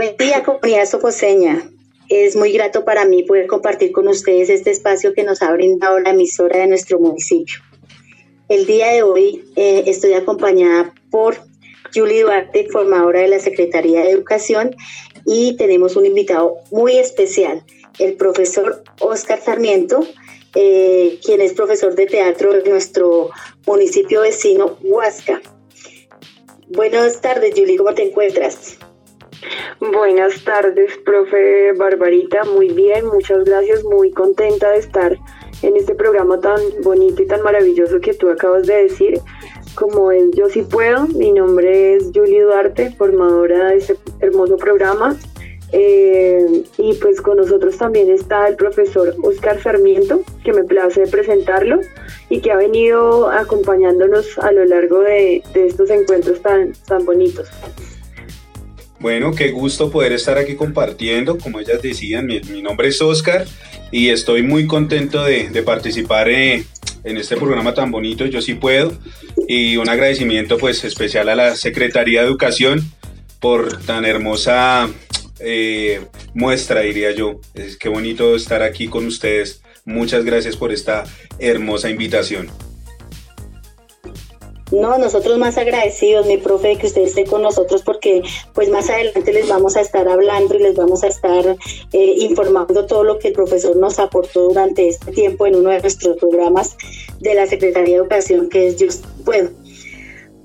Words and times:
Buen 0.00 0.16
día, 0.16 0.42
comunidad 0.42 0.86
socoseña. 0.86 1.70
Es 2.08 2.34
muy 2.34 2.52
grato 2.52 2.86
para 2.86 3.04
mí 3.04 3.22
poder 3.22 3.46
compartir 3.46 3.92
con 3.92 4.08
ustedes 4.08 4.48
este 4.48 4.70
espacio 4.70 5.12
que 5.12 5.24
nos 5.24 5.42
ha 5.42 5.52
brindado 5.52 6.00
la 6.00 6.12
emisora 6.12 6.58
de 6.58 6.68
nuestro 6.68 6.98
municipio. 6.98 7.56
El 8.48 8.64
día 8.64 8.92
de 8.92 9.02
hoy 9.02 9.44
eh, 9.56 9.82
estoy 9.88 10.14
acompañada 10.14 10.94
por 11.10 11.36
Julie 11.94 12.22
Duarte, 12.22 12.66
formadora 12.72 13.20
de 13.20 13.28
la 13.28 13.40
Secretaría 13.40 14.00
de 14.00 14.12
Educación, 14.12 14.74
y 15.26 15.54
tenemos 15.58 15.96
un 15.96 16.06
invitado 16.06 16.54
muy 16.70 16.96
especial, 16.96 17.62
el 17.98 18.14
profesor 18.14 18.82
Oscar 19.00 19.38
Sarmiento, 19.38 20.00
eh, 20.54 21.18
quien 21.22 21.42
es 21.42 21.52
profesor 21.52 21.94
de 21.94 22.06
teatro 22.06 22.54
de 22.54 22.70
nuestro 22.70 23.28
municipio 23.66 24.22
vecino, 24.22 24.78
Huasca. 24.82 25.42
Buenas 26.68 27.20
tardes, 27.20 27.52
Julie, 27.54 27.76
¿cómo 27.76 27.92
te 27.92 28.08
encuentras? 28.08 28.78
Buenas 29.80 30.44
tardes, 30.44 30.98
profe 30.98 31.72
Barbarita. 31.72 32.44
Muy 32.44 32.68
bien, 32.68 33.06
muchas 33.06 33.44
gracias. 33.44 33.82
Muy 33.84 34.10
contenta 34.12 34.70
de 34.70 34.78
estar 34.78 35.18
en 35.62 35.76
este 35.76 35.94
programa 35.94 36.38
tan 36.40 36.60
bonito 36.82 37.22
y 37.22 37.26
tan 37.26 37.42
maravilloso 37.42 38.00
que 38.00 38.14
tú 38.14 38.28
acabas 38.28 38.66
de 38.66 38.82
decir. 38.82 39.20
Como 39.74 40.10
es 40.10 40.30
Yo 40.32 40.48
sí 40.48 40.62
puedo, 40.62 41.06
mi 41.08 41.32
nombre 41.32 41.94
es 41.94 42.10
Julie 42.14 42.42
Duarte, 42.42 42.90
formadora 42.90 43.70
de 43.70 43.76
este 43.76 43.96
hermoso 44.20 44.56
programa. 44.56 45.16
Eh, 45.72 46.64
y 46.78 46.94
pues 46.94 47.20
con 47.20 47.36
nosotros 47.36 47.78
también 47.78 48.10
está 48.10 48.48
el 48.48 48.56
profesor 48.56 49.14
Oscar 49.22 49.62
Sarmiento, 49.62 50.22
que 50.44 50.52
me 50.52 50.64
place 50.64 51.06
presentarlo 51.06 51.80
y 52.28 52.40
que 52.40 52.50
ha 52.50 52.56
venido 52.56 53.30
acompañándonos 53.30 54.36
a 54.38 54.50
lo 54.50 54.64
largo 54.64 54.98
de, 55.00 55.42
de 55.54 55.66
estos 55.66 55.90
encuentros 55.90 56.42
tan, 56.42 56.72
tan 56.86 57.06
bonitos. 57.06 57.48
Bueno, 59.00 59.32
qué 59.32 59.50
gusto 59.50 59.90
poder 59.90 60.12
estar 60.12 60.36
aquí 60.36 60.56
compartiendo. 60.56 61.38
Como 61.38 61.58
ellas 61.58 61.80
decían, 61.80 62.26
mi, 62.26 62.60
nombre 62.60 62.88
es 62.88 63.00
Oscar 63.00 63.46
y 63.90 64.10
estoy 64.10 64.42
muy 64.42 64.66
contento 64.66 65.24
de, 65.24 65.62
participar 65.62 66.28
eh, 66.28 66.64
en 67.02 67.16
este 67.16 67.36
programa 67.36 67.72
tan 67.72 67.90
bonito, 67.90 68.26
Yo 68.26 68.42
sí 68.42 68.52
puedo. 68.54 68.92
Y 69.48 69.78
un 69.78 69.88
agradecimiento 69.88 70.58
pues 70.58 70.84
especial 70.84 71.30
a 71.30 71.34
la 71.34 71.56
Secretaría 71.56 72.20
de 72.20 72.26
Educación 72.26 72.92
por 73.40 73.82
tan 73.84 74.04
hermosa 74.04 74.90
eh, 75.38 76.02
muestra, 76.34 76.82
diría 76.82 77.12
yo. 77.12 77.40
Es 77.54 77.78
qué 77.78 77.88
bonito 77.88 78.36
estar 78.36 78.62
aquí 78.62 78.86
con 78.86 79.06
ustedes. 79.06 79.62
Muchas 79.86 80.26
gracias 80.26 80.58
por 80.58 80.72
esta 80.72 81.04
hermosa 81.38 81.88
invitación. 81.88 82.50
No, 84.70 84.98
nosotros 84.98 85.36
más 85.38 85.58
agradecidos, 85.58 86.26
mi 86.26 86.36
profe, 86.36 86.68
de 86.68 86.76
que 86.76 86.86
usted 86.86 87.02
esté 87.02 87.24
con 87.24 87.42
nosotros 87.42 87.82
porque 87.82 88.22
pues 88.54 88.68
más 88.68 88.88
adelante 88.88 89.32
les 89.32 89.48
vamos 89.48 89.76
a 89.76 89.80
estar 89.80 90.08
hablando 90.08 90.54
y 90.54 90.60
les 90.60 90.76
vamos 90.76 91.02
a 91.02 91.08
estar 91.08 91.56
eh, 91.92 92.14
informando 92.18 92.86
todo 92.86 93.02
lo 93.02 93.18
que 93.18 93.28
el 93.28 93.34
profesor 93.34 93.76
nos 93.76 93.98
aportó 93.98 94.44
durante 94.44 94.88
este 94.88 95.10
tiempo 95.10 95.46
en 95.46 95.56
uno 95.56 95.70
de 95.70 95.80
nuestros 95.80 96.16
programas 96.18 96.76
de 97.18 97.34
la 97.34 97.46
Secretaría 97.46 97.94
de 97.94 98.00
Educación 98.00 98.48
que 98.48 98.68
es 98.68 98.76
Just 98.78 99.04
Puedo. 99.24 99.50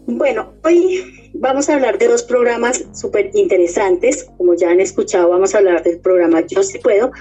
Bueno, 0.07 0.53
hoy 0.63 1.31
vamos 1.33 1.69
a 1.69 1.75
hablar 1.75 1.99
de 1.99 2.07
dos 2.07 2.23
programas 2.23 2.83
súper 2.93 3.29
interesantes. 3.33 4.23
Como 4.37 4.55
ya 4.55 4.71
han 4.71 4.79
escuchado, 4.79 5.29
vamos 5.29 5.53
a 5.53 5.59
hablar 5.59 5.83
del 5.83 5.99
programa 5.99 6.41
Yo 6.41 6.63
sí 6.63 6.79
puedo, 6.79 7.11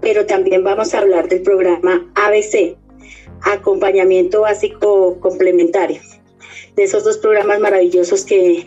pero 0.00 0.24
también 0.24 0.64
vamos 0.64 0.94
a 0.94 0.98
hablar 1.00 1.28
del 1.28 1.42
programa 1.42 2.10
ABC, 2.14 2.76
Acompañamiento 3.42 4.42
Básico 4.42 5.18
Complementario 5.20 6.00
de 6.76 6.84
esos 6.84 7.04
dos 7.04 7.18
programas 7.18 7.60
maravillosos 7.60 8.24
que 8.24 8.66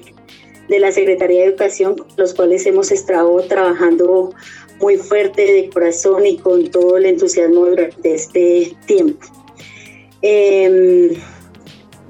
de 0.68 0.80
la 0.80 0.92
Secretaría 0.92 1.42
de 1.42 1.48
Educación, 1.48 1.96
los 2.18 2.34
cuales 2.34 2.66
hemos 2.66 2.92
estado 2.92 3.36
trabajando 3.44 4.34
muy 4.80 4.98
fuerte 4.98 5.42
de 5.42 5.70
corazón 5.70 6.26
y 6.26 6.38
con 6.38 6.70
todo 6.70 6.98
el 6.98 7.06
entusiasmo 7.06 7.66
durante 7.66 8.14
este 8.14 8.76
tiempo. 8.86 9.28
Em, 10.22 11.10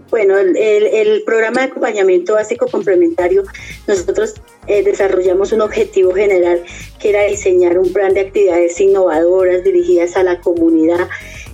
bueno, 0.09 0.38
el, 0.38 1.23
programa 1.25 1.61
de 1.61 1.67
acompañamiento 1.67 2.34
básico 2.34 2.67
complementario, 2.67 3.44
nosotros 3.88 4.35
eh, 4.67 4.84
desarrollamos 4.84 5.51
un 5.51 5.61
objetivo 5.61 6.13
general 6.13 6.63
que 7.00 7.09
era 7.09 7.23
diseñar 7.23 7.79
un 7.79 7.91
plan 7.91 8.13
de 8.13 8.22
actividades 8.22 8.79
innovadoras 8.79 9.63
dirigidas 9.63 10.16
a 10.16 10.22
la 10.22 10.40
comunidad 10.40 11.09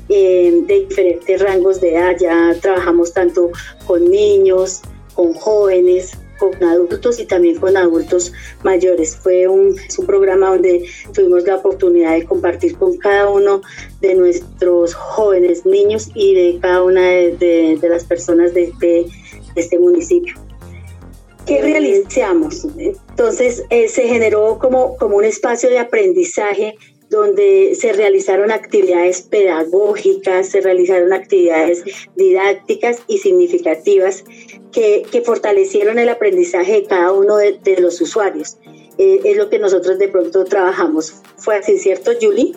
eh, 0.10 0.64
de 0.66 0.86
diferentes 0.86 1.42
rangos 1.42 1.80
de 1.80 1.94
edad. 1.94 2.16
Ya 2.20 2.56
trabajamos 2.60 3.14
tanto 3.14 3.52
con 3.86 4.10
niños, 4.10 4.82
con 5.14 5.34
jóvenes, 5.34 6.18
con 6.40 6.64
adultos 6.64 7.20
y 7.20 7.26
también 7.26 7.60
con 7.60 7.78
adultos 7.78 8.34
mayores. 8.64 9.16
Fue 9.16 9.48
un, 9.48 9.76
un 9.98 10.06
programa 10.06 10.50
donde 10.50 10.86
tuvimos 11.14 11.44
la 11.44 11.58
oportunidad 11.58 12.14
de 12.14 12.26
compartir 12.26 12.78
con 12.78 12.98
cada 12.98 13.30
uno 13.30 13.62
de 14.02 14.16
nuestros 14.16 14.94
jóvenes, 14.96 15.66
niños 15.66 16.10
y 16.16 16.34
de 16.34 16.60
cada 16.60 16.84
una 16.84 17.02
de, 17.02 17.78
las 17.84 18.06
personas 18.06 18.54
de, 18.54 19.06
este 19.56 19.78
municipio. 19.78 20.36
¿Qué 21.46 21.62
realizamos? 21.62 22.66
Entonces 22.78 23.64
eh, 23.70 23.88
se 23.88 24.08
generó 24.08 24.58
como, 24.60 24.96
como 24.98 25.18
un 25.18 25.26
espacio 25.26 25.70
de 25.70 25.80
aprendizaje 25.80 26.76
donde 27.10 27.76
se 27.76 27.92
realizaron 27.94 28.52
actividades 28.52 29.22
pedagógicas, 29.24 30.50
se 30.50 30.62
realizaron 30.62 31.12
actividades 31.12 31.84
didácticas 32.16 33.02
y 33.08 33.18
significativas 33.18 34.24
que, 34.72 35.06
fortalecieron 35.26 36.00
el 36.00 36.10
aprendizaje 36.10 36.74
de 36.74 36.84
cada 36.86 37.12
uno 37.12 37.38
de, 37.38 37.60
los 37.80 38.00
usuarios. 38.02 38.58
Eh, 38.98 39.22
es 39.24 39.38
lo 39.38 39.50
que 39.50 39.60
nosotros 39.60 39.98
de 40.00 40.08
pronto 40.08 40.46
trabajamos. 40.46 41.16
¿Fue 41.38 41.58
así, 41.58 41.78
cierto, 41.78 42.12
Julie? 42.20 42.54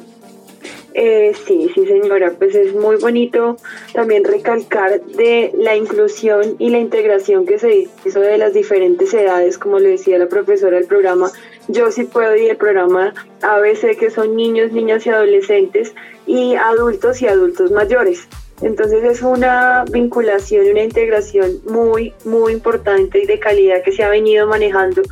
Eh, 0.95 1.33
sí, 1.47 1.71
sí 1.75 1.87
señora, 1.87 2.35
pues 2.39 2.55
es 2.55 2.75
muy 2.75 2.97
bonito 2.97 3.57
también 3.95 4.25
recalcar 4.25 5.01
de 5.01 5.51
la 5.57 5.75
inclusión 5.75 6.57
y 6.59 6.69
la 6.69 6.79
integración 6.79 7.47
que 7.47 7.59
se 7.59 7.89
hizo 8.05 8.21
de 8.21 8.37
las 8.37 8.53
diferentes 8.53 9.15
edades, 9.15 9.57
como 9.57 9.79
le 9.79 9.91
decía 9.91 10.19
la 10.19 10.29
profesora 10.29 10.77
del 10.77 10.87
programa, 10.87 11.33
yo 11.69 11.91
sí 11.91 12.05
puedo 12.05 12.35
ir 12.37 12.51
al 12.51 12.57
programa 12.57 13.15
ABC, 13.43 13.97
que 13.99 14.11
son 14.11 14.37
niños, 14.37 14.73
niñas 14.73 15.07
y 15.07 15.11
adolescentes, 15.11 15.95
y 16.27 16.55
adultos 16.55 17.23
y 17.23 17.29
adultos 17.29 17.71
mayores. 17.71 18.29
Entonces 18.63 19.03
es 19.03 19.23
una 19.23 19.85
vinculación 19.91 20.67
y 20.67 20.71
una 20.71 20.85
integración 20.85 21.61
muy, 21.67 22.15
muy 22.25 22.53
importante 22.53 23.21
y 23.21 23.27
de 23.27 23.41
calidad 23.41 23.83
que 23.83 23.91
se 23.91 24.05
ha 24.05 24.09
venido 24.09 24.47
manejando, 24.47 25.03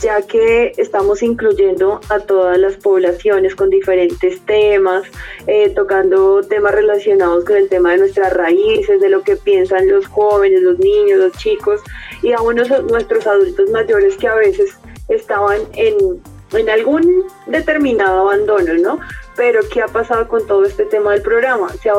ya 0.00 0.22
que 0.22 0.72
estamos 0.76 1.20
incluyendo 1.22 2.00
a 2.10 2.20
todas 2.20 2.58
las 2.58 2.76
poblaciones 2.76 3.56
con 3.56 3.70
diferentes 3.70 4.40
temas, 4.42 5.02
eh, 5.48 5.70
tocando 5.70 6.42
temas 6.42 6.76
relacionados 6.76 7.44
con 7.44 7.56
el 7.56 7.68
tema 7.68 7.90
de 7.90 7.98
nuestras 7.98 8.32
raíces, 8.34 9.00
de 9.00 9.08
lo 9.08 9.22
que 9.22 9.34
piensan 9.34 9.88
los 9.88 10.06
jóvenes, 10.06 10.62
los 10.62 10.78
niños, 10.78 11.18
los 11.18 11.32
chicos 11.32 11.80
y 12.22 12.32
a 12.32 12.40
unos, 12.40 12.68
nuestros 12.84 13.26
adultos 13.26 13.68
mayores 13.70 14.16
que 14.16 14.28
a 14.28 14.36
veces 14.36 14.76
estaban 15.14 15.60
en, 15.74 15.96
en 16.52 16.70
algún 16.70 17.24
determinado 17.46 18.20
abandono, 18.20 18.74
¿no? 18.74 19.00
Pero 19.36 19.60
¿qué 19.72 19.82
ha 19.82 19.88
pasado 19.88 20.28
con 20.28 20.46
todo 20.46 20.64
este 20.64 20.84
tema 20.84 21.12
del 21.12 21.22
programa? 21.22 21.70
Se 21.70 21.90
ha, 21.90 21.94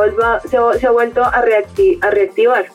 se 0.48 0.58
ha, 0.58 0.74
se 0.74 0.88
ha 0.88 0.92
vuelto 0.92 1.24
a, 1.24 1.30
a 1.30 1.42
reactivar. 2.12 2.68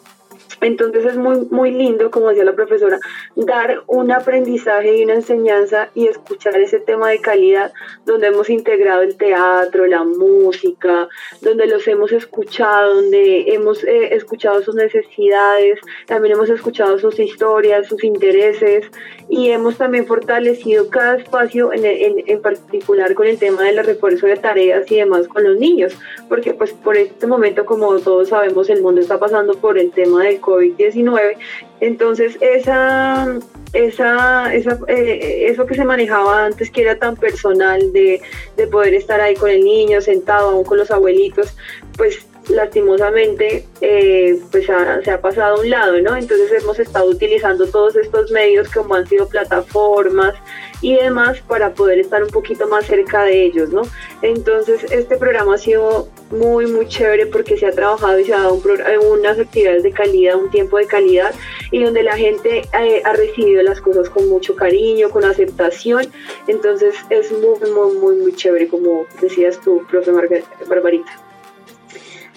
Entonces 0.61 1.05
es 1.05 1.17
muy, 1.17 1.47
muy 1.51 1.71
lindo, 1.71 2.11
como 2.11 2.29
decía 2.29 2.45
la 2.45 2.55
profesora, 2.55 2.99
dar 3.37 3.83
un 3.87 4.11
aprendizaje 4.11 4.97
y 4.97 5.05
una 5.05 5.15
enseñanza 5.15 5.91
y 5.95 6.07
escuchar 6.07 6.59
ese 6.61 6.81
tema 6.81 7.11
de 7.11 7.21
calidad 7.21 7.73
donde 8.05 8.29
hemos 8.29 8.51
integrado 8.51 9.03
el 9.03 9.17
teatro, 9.17 9.87
la 9.87 10.05
música, 10.05 11.09
donde 11.41 11.67
los 11.67 11.87
hemos 11.87 12.13
escuchado, 12.13 12.95
donde 12.95 13.53
hemos 13.53 13.85
eh, 13.85 14.15
escuchado 14.15 14.63
sus 14.63 14.75
necesidades, 14.75 15.79
también 16.07 16.35
hemos 16.35 16.51
escuchado 16.51 16.99
sus 16.99 17.19
historias, 17.19 17.87
sus 17.87 18.03
intereses 18.05 18.87
y 19.29 19.51
hemos 19.51 19.77
también 19.77 20.07
fortalecido 20.07 20.89
cada 20.89 21.17
espacio 21.17 21.73
en, 21.73 21.85
en 21.85 22.43
particular 22.43 23.15
con 23.15 23.27
el 23.27 23.39
tema 23.39 23.63
del 23.63 23.84
refuerzo 23.84 24.27
de 24.27 24.37
tareas 24.37 24.91
y 24.91 24.97
demás 24.97 25.28
con 25.28 25.45
los 25.45 25.59
niños, 25.59 25.97
porque 26.28 26.54
pues 26.54 26.72
por 26.72 26.97
este 26.97 27.27
momento, 27.27 27.65
como 27.65 27.99
todos 27.99 28.28
sabemos, 28.28 28.71
el 28.71 28.83
mundo 28.83 29.01
está 29.01 29.19
pasando 29.19 29.54
por 29.54 29.78
el 29.78 29.91
tema 29.91 30.25
del 30.25 30.41
COVID-19. 30.48 31.36
Entonces, 31.80 32.39
esa, 32.41 33.39
esa, 33.72 34.54
esa 34.54 34.78
eh, 34.89 35.47
eso 35.50 35.66
que 35.66 35.74
se 35.74 35.84
manejaba 35.84 36.47
antes, 36.47 36.71
que 36.71 36.83
era 36.83 36.98
tan 36.98 37.16
personal 37.16 37.92
de, 37.92 38.21
de 38.56 38.66
poder 38.66 38.95
estar 38.95 39.21
ahí 39.21 39.34
con 39.34 39.50
el 39.50 39.62
niño, 39.62 40.00
sentado 40.00 40.50
aún 40.50 40.65
con 40.65 40.78
los 40.78 40.91
abuelitos, 40.91 41.56
pues 41.97 42.27
lastimosamente 42.48 43.66
eh, 43.80 44.41
pues 44.50 44.66
se 44.66 45.10
ha 45.10 45.21
pasado 45.21 45.56
a 45.56 45.60
un 45.60 45.71
lado, 45.71 46.00
¿no? 46.00 46.16
Entonces 46.16 46.51
hemos 46.62 46.78
estado 46.78 47.09
utilizando 47.10 47.66
todos 47.66 47.97
estos 47.97 48.30
medios 48.30 48.68
como 48.71 48.94
han 48.94 49.06
sido 49.06 49.28
plataformas, 49.28 50.34
y 50.80 50.95
demás 50.95 51.41
para 51.47 51.75
poder 51.75 51.98
estar 51.98 52.22
un 52.22 52.30
poquito 52.30 52.66
más 52.69 52.86
cerca 52.86 53.25
de 53.25 53.45
ellos, 53.45 53.71
¿no? 53.71 53.83
Entonces 54.22 54.84
este 54.91 55.16
programa 55.16 55.54
ha 55.54 55.59
sido 55.59 56.09
muy, 56.30 56.66
muy 56.66 56.86
chévere 56.86 57.27
porque 57.27 57.57
se 57.57 57.66
ha 57.66 57.72
trabajado 57.72 58.19
y 58.19 58.25
se 58.25 58.34
ha 58.34 58.42
dado 58.42 58.60
unas 59.10 59.39
actividades 59.39 59.83
de 59.83 59.92
calidad, 59.92 60.36
un 60.36 60.51
tiempo 60.51 60.78
de 60.78 60.86
calidad 60.86 61.34
y 61.71 61.83
donde 61.83 62.03
la 62.03 62.16
gente 62.16 62.63
eh, 62.80 63.03
ha 63.04 63.13
recibido 63.13 63.63
las 63.63 63.80
cosas 63.80 64.09
con 64.10 64.28
mucho 64.28 64.54
cariño, 64.54 65.10
con 65.10 65.25
aceptación. 65.25 66.07
Entonces 66.47 66.95
es 67.10 67.33
muy, 67.33 67.59
muy, 67.71 67.97
muy, 67.97 68.16
muy 68.16 68.34
chévere, 68.34 68.69
como 68.69 69.07
decías 69.21 69.60
tú, 69.60 69.83
profe 69.89 70.10
Barbarita. 70.69 71.28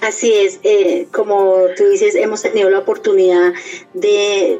Así 0.01 0.33
es, 0.33 0.59
eh, 0.63 1.07
como 1.11 1.67
tú 1.77 1.87
dices, 1.87 2.15
hemos 2.15 2.41
tenido 2.41 2.71
la 2.71 2.79
oportunidad 2.79 3.53
de, 3.93 4.59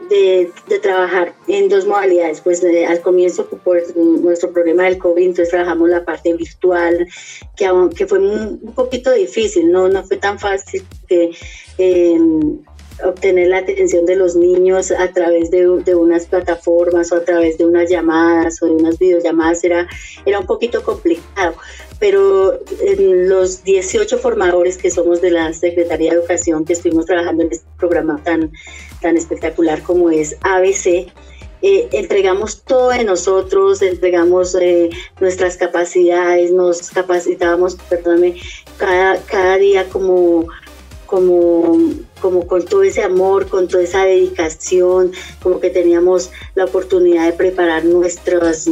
de, 0.68 0.80
trabajar 0.80 1.34
en 1.48 1.68
dos 1.68 1.88
modalidades. 1.88 2.42
Pues 2.42 2.64
al 2.64 3.02
comienzo, 3.02 3.48
por 3.48 3.82
nuestro 3.98 4.54
problema 4.54 4.84
del 4.84 5.00
COVID, 5.00 5.24
entonces 5.24 5.50
trabajamos 5.50 5.90
la 5.90 6.06
parte 6.06 6.34
virtual, 6.34 7.08
que, 7.56 7.66
aunque 7.66 8.06
fue 8.06 8.20
un, 8.20 8.60
poquito 8.76 9.12
difícil, 9.12 9.72
no, 9.72 9.90
no 9.90 10.04
fue 10.04 10.18
tan 10.18 10.38
fácil 10.38 10.84
que 11.08 11.32
em, 11.80 12.60
obtener 13.04 13.48
la 13.48 13.60
atención 13.60 14.06
de 14.06 14.16
los 14.16 14.36
niños 14.36 14.92
a 14.92 15.08
través 15.12 15.52
de, 15.52 15.66
de, 15.84 15.96
unas 15.96 16.26
plataformas 16.26 17.12
o 17.12 17.16
a 17.16 17.24
través 17.24 17.58
de 17.58 17.66
unas 17.66 17.90
llamadas 17.90 18.62
o 18.62 18.66
de 18.68 18.74
unas 18.74 18.98
videollamadas 19.00 19.64
era, 19.64 19.88
era 20.26 20.40
un 20.40 20.46
poquito 20.46 20.84
complicado. 20.84 21.56
Pero 22.00 22.60
los 22.98 23.64
18 23.64 24.18
formadores 24.18 24.78
que 24.78 24.90
somos 24.90 25.22
de 25.22 25.32
la 25.32 25.54
Secretaría 25.54 26.12
de 26.12 26.18
Educación, 26.18 26.66
que 26.66 26.74
estuvimos 26.74 27.06
trabajando 27.06 27.44
en 27.44 27.52
este 27.52 27.68
programa 27.78 28.20
tan, 28.24 28.52
tan 29.02 29.18
espectacular 29.18 29.84
como 29.84 30.10
es 30.10 30.36
ABC, 30.42 31.12
eh, 31.64 31.90
entregamos 31.92 32.64
todo 32.64 32.90
de 32.90 33.04
nosotros, 33.04 33.84
entregamos 33.84 34.56
eh, 34.56 34.90
nuestras 35.20 35.58
capacidades, 35.58 36.52
nos 36.52 36.90
capacitábamos, 36.90 37.76
perdóname, 37.88 38.36
cada, 38.78 39.18
cada 39.18 39.58
día 39.58 39.88
como, 39.90 40.48
como 41.12 41.78
como 42.22 42.48
con 42.48 42.64
todo 42.64 42.84
ese 42.84 43.04
amor, 43.04 43.48
con 43.48 43.68
toda 43.68 43.84
esa 43.84 44.06
dedicación, 44.06 45.12
como 45.44 45.60
que 45.60 45.70
teníamos 45.70 46.32
la 46.56 46.66
oportunidad 46.66 47.26
de 47.26 47.34
preparar 47.34 47.84
nuestras, 47.84 48.68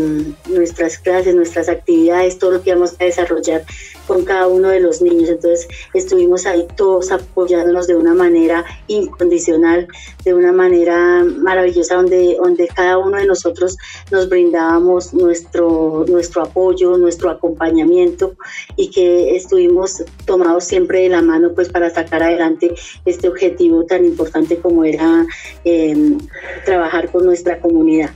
nuestras 0.47 0.99
clases, 0.99 1.35
nuestras 1.35 1.67
actividades, 1.67 2.39
todo 2.39 2.51
lo 2.51 2.61
que 2.61 2.69
íbamos 2.69 2.95
a 2.99 3.03
desarrollar 3.03 3.63
con 4.09 4.25
cada 4.25 4.47
uno 4.47 4.69
de 4.69 4.79
los 4.79 5.03
niños. 5.03 5.29
Entonces 5.29 5.67
estuvimos 5.93 6.47
ahí 6.47 6.65
todos 6.75 7.11
apoyándonos 7.11 7.85
de 7.85 7.95
una 7.95 8.15
manera 8.15 8.65
incondicional, 8.87 9.87
de 10.25 10.33
una 10.33 10.51
manera 10.51 11.23
maravillosa, 11.23 11.95
donde, 11.95 12.35
donde 12.41 12.67
cada 12.67 12.97
uno 12.97 13.17
de 13.17 13.27
nosotros 13.27 13.77
nos 14.09 14.27
brindábamos 14.27 15.13
nuestro, 15.13 16.05
nuestro 16.07 16.41
apoyo, 16.41 16.97
nuestro 16.97 17.29
acompañamiento 17.29 18.33
y 18.75 18.89
que 18.89 19.35
estuvimos 19.35 20.03
tomados 20.25 20.63
siempre 20.63 21.01
de 21.01 21.09
la 21.09 21.21
mano 21.21 21.51
pues 21.53 21.69
para 21.69 21.91
sacar 21.91 22.23
adelante 22.23 22.73
este 23.05 23.29
objetivo 23.29 23.85
tan 23.85 24.05
importante 24.05 24.57
como 24.57 24.85
era 24.85 25.27
eh, 25.63 26.17
trabajar 26.65 27.11
con 27.11 27.25
nuestra 27.25 27.59
comunidad 27.59 28.09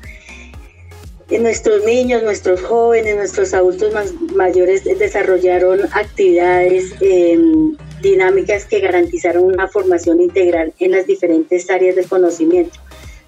nuestros 1.39 1.83
niños, 1.85 2.23
nuestros 2.23 2.61
jóvenes, 2.61 3.15
nuestros 3.15 3.53
adultos 3.53 3.93
más 3.93 4.13
mayores 4.35 4.83
desarrollaron 4.83 5.81
actividades 5.93 6.93
em, 7.01 7.75
dinámicas 8.01 8.65
que 8.65 8.79
garantizaron 8.79 9.43
una 9.43 9.67
formación 9.67 10.21
integral 10.21 10.73
en 10.79 10.91
las 10.91 11.07
diferentes 11.07 11.69
áreas 11.69 11.95
del 11.95 12.07
conocimiento. 12.07 12.79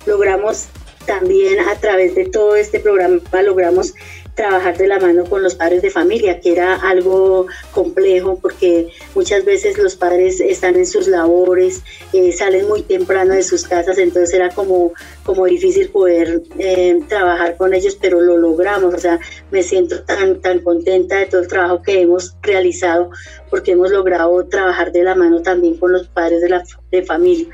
Logramos 0.06 0.68
también 1.06 1.60
a 1.60 1.76
través 1.76 2.16
de 2.16 2.26
todo 2.26 2.56
este 2.56 2.80
programa, 2.80 3.20
logramos 3.44 3.94
trabajar 4.36 4.78
de 4.78 4.88
la 4.88 5.00
mano 5.00 5.24
con 5.26 5.42
los 5.42 5.56
padres 5.56 5.82
de 5.82 5.90
familia, 5.90 6.40
que 6.40 6.52
era 6.52 6.76
algo 6.76 7.48
complejo 7.72 8.38
porque 8.42 8.90
muchas 9.16 9.46
veces 9.46 9.78
los 9.78 9.96
padres 9.96 10.42
están 10.42 10.76
en 10.76 10.86
sus 10.86 11.08
labores, 11.08 11.82
eh, 12.14 12.32
salen 12.32 12.68
muy 12.68 12.84
temprano 12.84 13.34
de 13.34 13.44
sus 13.44 13.64
casas, 13.64 13.98
entonces 13.98 14.34
era 14.34 14.50
como, 14.50 14.92
como 15.24 15.46
difícil 15.46 15.90
poder 15.90 16.42
eh, 16.60 17.00
trabajar 17.08 17.56
con 17.56 17.74
ellos, 17.74 17.98
pero 18.00 18.22
lo 18.22 18.38
logramos, 18.38 18.94
o 18.94 19.00
sea, 19.00 19.20
me 19.52 19.64
siento 19.64 20.04
tan, 20.04 20.42
tan 20.42 20.60
contenta 20.60 21.18
de 21.18 21.26
todo 21.28 21.42
el 21.42 21.48
trabajo 21.48 21.82
que 21.82 22.02
hemos 22.02 22.36
realizado 22.42 23.10
porque 23.50 23.72
hemos 23.72 23.90
logrado 23.90 24.46
trabajar 24.48 24.92
de 24.92 25.04
la 25.04 25.16
mano 25.16 25.42
también 25.42 25.78
con 25.78 25.94
los 25.94 26.08
padres 26.08 26.42
de 26.42 26.50
la 26.50 26.64
de 26.92 27.04
familia 27.04 27.48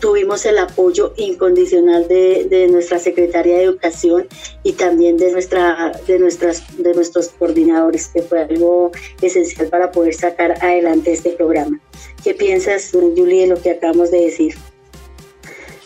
tuvimos 0.00 0.44
el 0.46 0.58
apoyo 0.58 1.12
incondicional 1.16 2.08
de, 2.08 2.68
nuestra 2.70 2.98
secretaria 2.98 3.56
de 3.56 3.64
educación 3.64 4.26
y 4.62 4.72
también 4.72 5.16
de 5.16 5.32
nuestra 5.32 5.92
de 6.06 6.18
nuestras 6.18 6.62
de 6.76 6.94
nuestros 6.94 7.28
coordinadores 7.28 8.08
que 8.08 8.22
fue 8.22 8.42
algo 8.42 8.92
esencial 9.22 9.68
para 9.68 9.90
poder 9.90 10.14
sacar 10.14 10.52
adelante 10.62 11.12
este 11.12 11.30
programa 11.32 11.80
qué 12.22 12.34
piensas 12.34 12.90
Julie 12.92 13.42
de 13.42 13.46
lo 13.48 13.60
que 13.60 13.70
acabamos 13.70 14.10
de 14.10 14.20
decir 14.20 14.54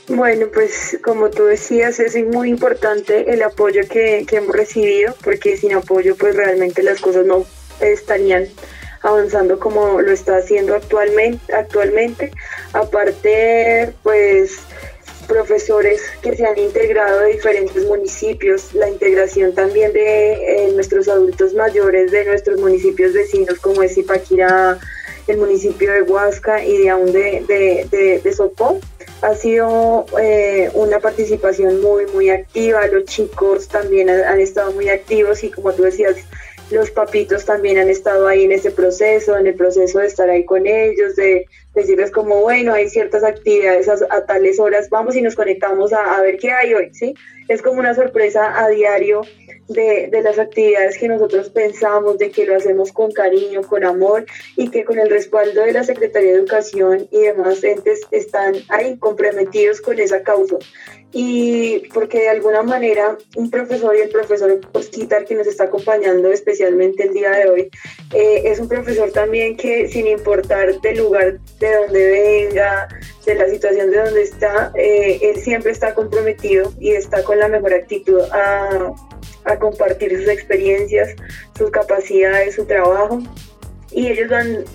bueno, 0.09 0.49
pues 0.53 0.99
como 1.03 1.31
tú 1.31 1.45
decías, 1.45 2.01
es 2.01 2.17
muy 2.27 2.51
importante 2.51 3.33
el 3.33 3.43
apoyo 3.43 3.83
que, 3.89 4.27
que 4.29 4.37
hemos 4.37 4.55
recibido, 4.55 5.15
porque 5.23 5.57
sin 5.57 5.73
apoyo 5.73 6.17
pues 6.17 6.37
realmente 6.37 6.83
las 6.83 7.01
cosas 7.01 7.25
no 7.25 7.47
estarían 7.81 8.49
avanzando 9.03 9.59
como 9.59 10.01
lo 10.01 10.13
está 10.13 10.37
haciendo 10.37 10.75
actualmente. 10.75 11.55
actualmente. 11.55 12.33
Aparte, 12.73 13.93
pues 14.03 14.59
profesores 15.27 16.03
que 16.21 16.37
se 16.37 16.45
han 16.45 16.59
integrado 16.59 17.21
de 17.21 17.33
diferentes 17.33 17.87
municipios, 17.87 18.75
la 18.75 18.89
integración 18.89 19.55
también 19.55 19.93
de 19.93 20.33
eh, 20.33 20.73
nuestros 20.75 21.09
adultos 21.09 21.55
mayores 21.55 22.11
de 22.11 22.25
nuestros 22.25 22.61
municipios 22.61 23.13
vecinos 23.13 23.59
como 23.61 23.83
es 23.83 23.97
Ipaquirá, 23.97 24.79
el 25.27 25.37
municipio 25.37 25.93
de 25.93 26.03
Huasca 26.03 26.65
y 26.65 26.79
de 26.79 26.91
aún 26.91 27.13
de, 27.13 27.45
de, 27.47 28.21
de, 28.23 28.33
Sopó. 28.33 28.81
Ha 29.23 29.35
sido 29.35 30.07
eh, 30.21 30.71
una 30.75 30.99
participación 30.99 31.81
muy, 31.81 32.07
muy 32.07 32.29
activa. 32.31 32.87
Los 32.89 33.05
chicos 33.05 33.69
también 33.69 34.11
han 34.11 34.41
estado 34.41 34.73
muy 34.73 34.89
activos 34.89 35.45
y 35.45 35.51
como 35.51 35.73
tú 35.73 35.85
decías, 35.85 36.17
los 36.73 36.91
papitos 36.91 37.45
también 37.45 37.79
han 37.79 37.89
estado 37.89 38.27
ahí 38.27 38.45
en 38.45 38.53
ese 38.53 38.71
proceso, 38.71 39.37
en 39.37 39.47
el 39.47 39.55
proceso 39.55 39.99
de 39.99 40.07
estar 40.07 40.29
ahí 40.29 40.45
con 40.45 40.67
ellos, 40.67 41.17
de 41.17 41.47
decirles 41.75 42.11
como, 42.11 42.41
bueno, 42.41 42.73
hay 42.73 42.89
ciertas 42.89 43.25
actividades 43.25 43.89
a, 43.89 44.27
tales 44.27 44.59
horas, 44.59 44.91
vamos 44.91 45.17
y 45.17 45.23
nos 45.23 45.35
conectamos 45.35 45.93
a, 45.93 46.17
a, 46.17 46.23
ver 46.23 46.39
qué 46.39 46.51
hay 46.51 46.75
hoy, 46.75 46.91
¿sí? 46.93 47.15
Es 47.49 47.63
como 47.63 47.81
una 47.81 47.95
sorpresa 47.95 48.63
a 48.63 48.69
diario 48.69 49.23
de, 49.69 50.09
de, 50.11 50.23
las 50.23 50.39
actividades 50.39 50.99
que 50.99 51.09
nosotros 51.09 51.51
pensamos, 51.51 52.19
de 52.19 52.31
que 52.31 52.47
lo 52.47 52.57
hacemos 52.57 52.93
con 52.93 53.11
cariño, 53.13 53.63
con 53.63 53.85
amor 53.85 54.27
y 54.57 54.69
que 54.69 54.85
con 54.85 54.99
el 54.99 55.09
respaldo 55.09 55.63
de 55.63 55.73
la 55.73 55.85
Secretaría 55.85 56.33
de 56.33 56.39
Educación 56.39 57.09
y 57.11 57.21
demás 57.21 57.63
entes 57.65 58.01
están 58.11 58.55
ahí 58.69 58.99
comprometidos 58.99 59.81
con 59.81 59.99
esa 59.99 60.23
causa 60.23 60.57
y 61.13 61.81
porque 61.93 62.21
de 62.21 62.29
alguna 62.31 62.63
manera 62.63 63.19
un 63.37 63.51
profesor 63.51 63.95
y 63.95 64.01
el 64.01 64.09
profesor 64.09 64.61
Posquitar 64.73 65.27
que 65.27 65.35
nos 65.35 65.47
está 65.47 65.65
acompañando 65.65 66.31
especialmente 66.31 67.05
el 67.05 67.13
día 67.13 67.31
de 67.33 67.51
hoy 67.51 67.71
eh, 68.15 68.43
es 68.47 68.59
un 68.59 68.69
profesor 68.69 69.11
también 69.13 69.57
que 69.57 69.89
sin 69.89 70.07
importar 70.07 70.81
del 70.81 70.99
lugar 70.99 71.39
de 71.61 71.75
donde 71.75 72.11
venga, 72.11 72.89
de 73.27 73.35
la 73.35 73.49
situación 73.49 73.91
de 73.91 73.99
donde 73.99 74.23
está, 74.23 74.73
eh, 74.77 75.19
él 75.23 75.37
siempre 75.43 75.73
está 75.73 75.95
comprometido 75.95 76.73
y 76.81 76.93
está 76.93 77.23
con 77.23 77.39
la 77.39 77.49
mejor 77.49 77.75
actitud 77.75 78.21
a, 78.33 78.95
compartir 79.59 80.17
sus 80.17 80.29
experiencias, 80.29 81.17
sus 81.59 81.71
capacidades, 81.71 82.55
su 82.55 82.65
trabajo. 82.65 83.21
Y 83.91 84.09
ellos 84.09 84.31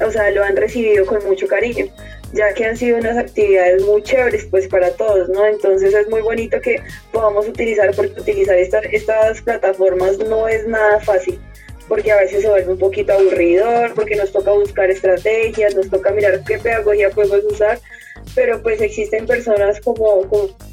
o 0.06 0.12
sea, 0.12 0.30
lo 0.32 0.44
han 0.44 0.56
recibido 0.56 1.06
con 1.06 1.26
mucho 1.26 1.48
cariño 1.48 1.88
ya 2.34 2.54
que 2.54 2.66
han 2.66 2.78
sido 2.78 2.98
unas 2.98 3.18
actividades 3.18 3.84
muy 3.84 4.02
chéveres 4.04 4.46
pues 4.50 4.68
para 4.68 4.92
todos, 4.92 5.30
¿no? 5.30 5.46
Entonces 5.46 5.94
es 5.94 6.08
muy 6.10 6.22
bonito 6.22 6.60
que 6.62 6.82
podamos 7.12 7.48
utilizar, 7.48 7.94
porque 7.96 8.20
utilizar 8.20 8.58
estas, 8.58 8.84
estas 8.92 9.42
plataformas 9.42 10.18
no 10.20 10.48
es 10.48 10.68
nada 10.68 11.00
fácil, 11.00 11.40
porque 11.88 12.12
a 12.12 12.18
veces 12.18 12.42
se 12.42 12.50
vuelve 12.50 12.74
un 12.74 12.80
poquito 12.80 13.14
aburridor, 13.14 13.94
porque 13.94 14.16
nos 14.16 14.32
toca 14.32 14.52
buscar 14.52 14.90
estrategias, 14.90 15.76
nos 15.76 15.90
toca 15.90 16.12
mirar 16.12 16.44
qué 16.46 16.58
pedagogía 16.58 17.10
podemos 17.10 17.44
usar, 17.46 17.80
pero 18.36 18.62
pues 18.62 18.82
existen 18.82 19.26
personas 19.26 19.80
como, 19.82 20.28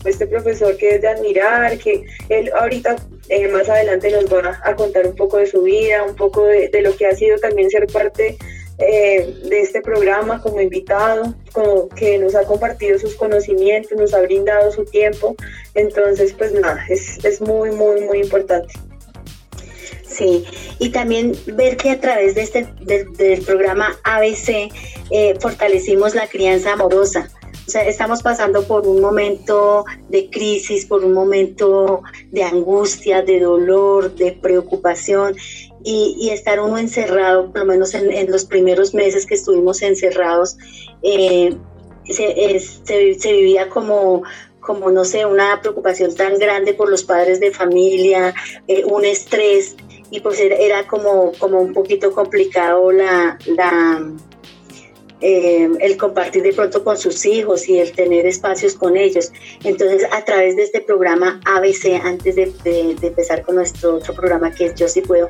este 0.05 0.27
profesor 0.27 0.77
que 0.77 0.97
es 0.97 1.03
de 1.03 1.09
admirar, 1.09 1.79
que 1.79 2.05
él 2.29 2.51
ahorita 2.59 2.97
eh, 3.29 3.49
más 3.49 3.69
adelante 3.69 4.11
nos 4.11 4.33
va 4.33 4.61
a 4.63 4.75
contar 4.75 5.07
un 5.07 5.15
poco 5.15 5.39
de 5.39 5.47
su 5.47 5.63
vida, 5.63 6.03
un 6.03 6.17
poco 6.17 6.47
de, 6.47 6.71
lo 6.83 6.97
que 6.97 7.07
ha 7.07 7.15
sido 7.15 7.39
también 7.39 7.71
ser 7.71 7.87
parte 7.87 8.37
eh, 8.79 9.35
de 9.45 9.61
este 9.61 9.81
programa 9.81 10.43
como 10.43 10.61
invitado, 10.61 11.23
como 11.23 11.44
que 11.97 12.19
nos 12.19 12.35
ha 12.35 12.45
compartido 12.45 12.99
sus 12.99 13.15
conocimientos, 13.15 13.97
nos 13.99 14.15
ha 14.15 14.21
brindado 14.21 14.71
su 14.73 14.85
tiempo. 14.85 15.37
Entonces, 15.75 16.33
pues 16.33 16.53
nada, 16.53 16.85
es, 16.89 17.25
es 17.25 17.41
muy, 17.41 17.71
muy, 17.71 18.03
muy 18.03 18.21
importante. 18.21 18.75
Sí, 20.15 20.45
y 20.79 20.91
también 20.91 21.33
ver 21.47 21.77
que 21.77 21.91
a 21.91 22.01
través 22.01 22.37
de 22.37 22.43
este 22.43 22.69
del 22.81 23.43
programa 23.43 23.99
ABC 24.05 24.71
eh, 25.11 25.35
fortalecimos 25.41 26.15
la 26.15 26.29
crianza 26.29 26.75
amorosa 26.75 27.31
O 27.67 27.71
sea, 27.71 27.83
estamos 27.83 28.23
pasando 28.23 28.63
por 28.65 28.87
un 28.87 29.01
momento 29.01 29.85
de 30.11 30.31
crisis, 30.31 30.87
por 30.87 31.05
un 31.05 31.15
momento 31.15 32.03
de 32.31 32.45
angustia, 32.45 33.23
de 33.23 33.41
dolor, 33.41 34.15
de 34.15 34.33
preocupación 34.33 35.35
y, 35.85 36.31
estar 36.31 36.61
uno 36.61 36.79
encerrado, 36.79 37.51
por 37.51 37.61
lo 37.61 37.67
menos 37.67 37.93
en, 37.95 38.31
los 38.31 38.47
primeros 38.47 38.95
meses 38.95 39.27
que 39.27 39.35
estuvimos 39.35 39.83
encerrados, 39.83 40.57
eh, 41.05 41.57
se, 42.05 43.33
vivía 43.33 43.69
como, 43.69 44.23
como, 44.61 44.91
no 44.91 45.05
sé, 45.05 45.27
una 45.27 45.61
preocupación 45.61 46.15
tan 46.15 46.39
grande 46.39 46.75
por 46.75 46.91
los 46.91 47.05
padres 47.05 47.41
de 47.41 47.51
familia, 47.51 48.35
eh, 48.67 48.85
un 48.85 49.05
estrés, 49.05 49.77
y 50.11 50.21
pues 50.21 50.41
era, 50.41 50.87
como, 50.87 51.33
como 51.39 51.61
un 51.61 51.73
poquito 51.73 52.13
complicado 52.13 52.91
la, 52.93 53.39
la 53.47 54.13
eh, 55.21 55.71
el 55.81 55.97
compartir 55.97 56.43
de 56.43 56.53
pronto 56.53 56.83
con 56.83 56.99
sus 56.99 57.25
hijos 57.25 57.69
y 57.69 57.79
el 57.79 57.93
tener 57.93 58.27
espacios 58.27 58.75
con 58.75 58.97
ellos. 58.97 59.33
Entonces, 59.63 60.07
a 60.13 60.25
través 60.25 60.57
de 60.57 60.65
este 60.65 60.81
programa 60.81 61.41
ABC, 61.47 62.01
antes 62.05 62.35
de, 62.35 62.53
empezar 63.01 63.43
con 63.43 63.55
nuestro 63.57 63.97
otro 63.97 64.15
programa 64.15 64.53
que 64.53 64.67
es 64.67 64.75
Yo 64.75 64.89
sí 64.89 65.01
puedo, 65.01 65.29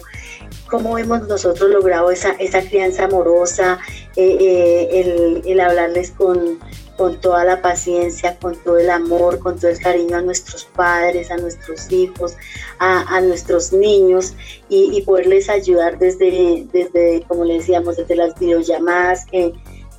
¿cómo 0.69 0.99
hemos 0.99 1.29
nosotros 1.29 1.71
logrado 1.71 2.11
esa, 2.11 2.33
esa 2.33 2.63
crianza 2.63 3.05
amorosa, 3.05 3.79
eh, 4.17 4.37
eh, 4.41 5.43
el, 5.45 5.61
hablarles 5.61 6.11
con, 6.11 6.59
con 6.97 7.21
toda 7.21 7.45
la 7.45 7.63
paciencia, 7.63 8.37
con 8.39 8.57
todo 8.57 8.79
el 8.79 8.91
amor, 8.91 9.39
con 9.39 9.59
todo 9.59 9.71
el 9.71 9.79
cariño 9.79 10.17
a 10.17 10.23
nuestros 10.23 10.65
padres, 10.65 11.31
a 11.31 11.37
nuestros 11.37 11.91
hijos, 11.93 12.37
a, 12.79 13.21
nuestros 13.21 13.73
niños 13.73 14.35
y, 14.69 15.01
poderles 15.03 15.49
ayudar 15.49 15.99
desde, 15.99 16.67
desde, 16.73 17.23
como 17.29 17.45
le 17.45 17.55
decíamos, 17.55 17.97
desde 17.97 18.17
las 18.17 18.39
videollamadas 18.39 19.27
que 19.27 19.53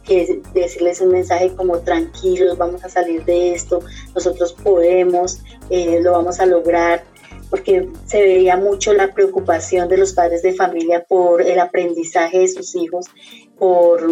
que 0.06 0.42
decirles 0.54 1.02
un 1.02 1.10
mensaje 1.10 1.54
como 1.56 1.80
tranquilos, 1.80 2.58
vamos 2.58 2.84
a 2.84 2.90
salir 2.90 3.26
de 3.26 3.54
esto, 3.54 3.82
nosotros 4.14 4.54
podemos, 4.54 5.42
eh, 5.70 6.00
lo 6.02 6.12
vamos 6.12 6.40
a 6.40 6.46
lograr, 6.46 7.04
porque 7.50 7.90
se 8.06 8.22
veía 8.22 8.58
mucho 8.58 8.94
la 8.94 9.14
preocupación 9.14 9.88
de 9.90 9.98
los 9.98 10.14
padres 10.14 10.42
de 10.42 10.54
familia 10.54 11.06
por 11.08 11.42
el 11.42 11.60
aprendizaje 11.60 12.40
de 12.40 12.48
sus 12.48 12.76
hijos, 12.76 13.08
por, 13.58 14.08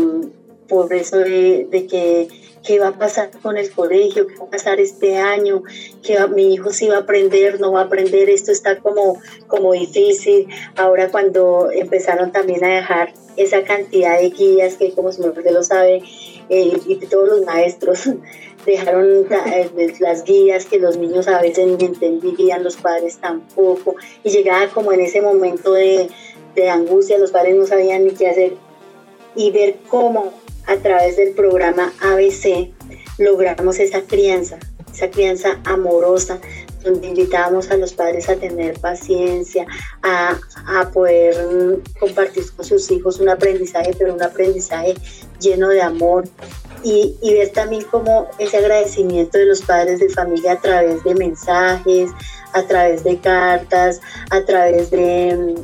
por 0.68 0.94
eso 0.94 1.18
de, 1.18 1.68
que 1.90 2.28
qué 2.66 2.80
va 2.80 2.90
a 2.90 2.98
pasar 2.98 3.30
con 3.42 3.58
el 3.58 3.70
colegio, 3.72 4.26
qué 4.28 4.36
va 4.38 4.46
a 4.46 4.50
pasar 4.50 4.80
este 4.80 5.18
año, 5.18 5.64
que 6.02 6.18
mi 6.28 6.54
hijo 6.54 6.72
sí 6.72 6.88
va 6.88 6.98
a 6.98 7.00
aprender, 7.00 7.60
no 7.60 7.74
va 7.74 7.82
a 7.82 7.84
aprender, 7.84 8.30
esto 8.30 8.52
está 8.52 8.80
como, 8.80 9.20
como 9.48 9.74
difícil. 9.74 10.48
Ahora 10.78 11.10
cuando 11.10 11.70
empezaron 11.72 12.32
también 12.32 12.64
a 12.64 12.76
dejar 12.76 13.14
esa 13.36 13.64
cantidad 13.64 14.20
de 14.20 14.30
guías 14.30 14.76
que 14.76 14.94
como 14.94 15.12
nombre 15.12 15.52
lo 15.52 15.64
sabe, 15.64 16.04
eh, 16.50 16.78
y 16.86 16.96
todos 16.98 17.28
los 17.30 17.46
maestros 17.46 18.10
dejaron 18.66 19.26
eh, 19.48 19.94
las 20.00 20.24
guías 20.24 20.66
que 20.66 20.80
los 20.80 20.98
niños 20.98 21.28
a 21.28 21.42
veces 21.42 21.68
ni 21.68 21.86
entendían, 21.86 22.64
los 22.64 22.78
padres 22.78 23.18
tampoco, 23.18 23.96
y 24.24 24.30
llegaba 24.30 24.68
como 24.70 24.92
en 24.94 25.02
ese 25.02 25.22
momento 25.22 25.74
de, 25.74 26.10
de 26.56 26.70
angustia, 26.70 27.18
los 27.18 27.32
padres 27.32 27.56
no 27.56 27.66
sabían 27.66 28.06
ni 28.06 28.12
qué 28.12 28.28
hacer, 28.28 28.54
y 29.36 29.52
ver 29.52 29.78
cómo 29.90 30.32
a 30.68 30.78
través 30.78 31.18
del 31.18 31.32
programa 31.32 31.94
ABC 32.02 32.72
logramos 33.18 33.80
esa 33.80 34.02
crianza, 34.02 34.58
esa 34.94 35.10
crianza 35.10 35.60
amorosa, 35.66 36.40
donde 36.84 37.08
invitábamos 37.08 37.72
a 37.72 37.78
los 37.78 37.94
padres 37.94 38.30
a 38.30 38.36
tener 38.36 38.80
paciencia, 38.80 39.66
a, 40.02 40.38
poder 40.92 41.80
compartir 42.00 42.44
con 42.56 42.66
sus 42.66 42.92
hijos 42.92 43.20
un 43.20 43.30
aprendizaje, 43.30 43.96
pero 43.98 44.14
un 44.14 44.22
aprendizaje 44.22 44.96
lleno 45.40 45.70
de 45.70 45.82
amor. 45.82 46.28
Y, 46.84 47.16
ver 47.24 47.50
también 47.54 47.86
cómo 47.90 48.28
ese 48.40 48.58
agradecimiento 48.58 49.38
de 49.38 49.46
los 49.46 49.62
padres 49.62 50.02
de 50.02 50.10
familia 50.10 50.54
a 50.54 50.60
través 50.60 51.02
de 51.06 51.16
mensajes, 51.16 52.12
a 52.52 52.64
través 52.64 53.06
de 53.06 53.18
cartas, 53.20 54.02
a 54.30 54.44
través 54.44 54.92
de, 54.92 55.56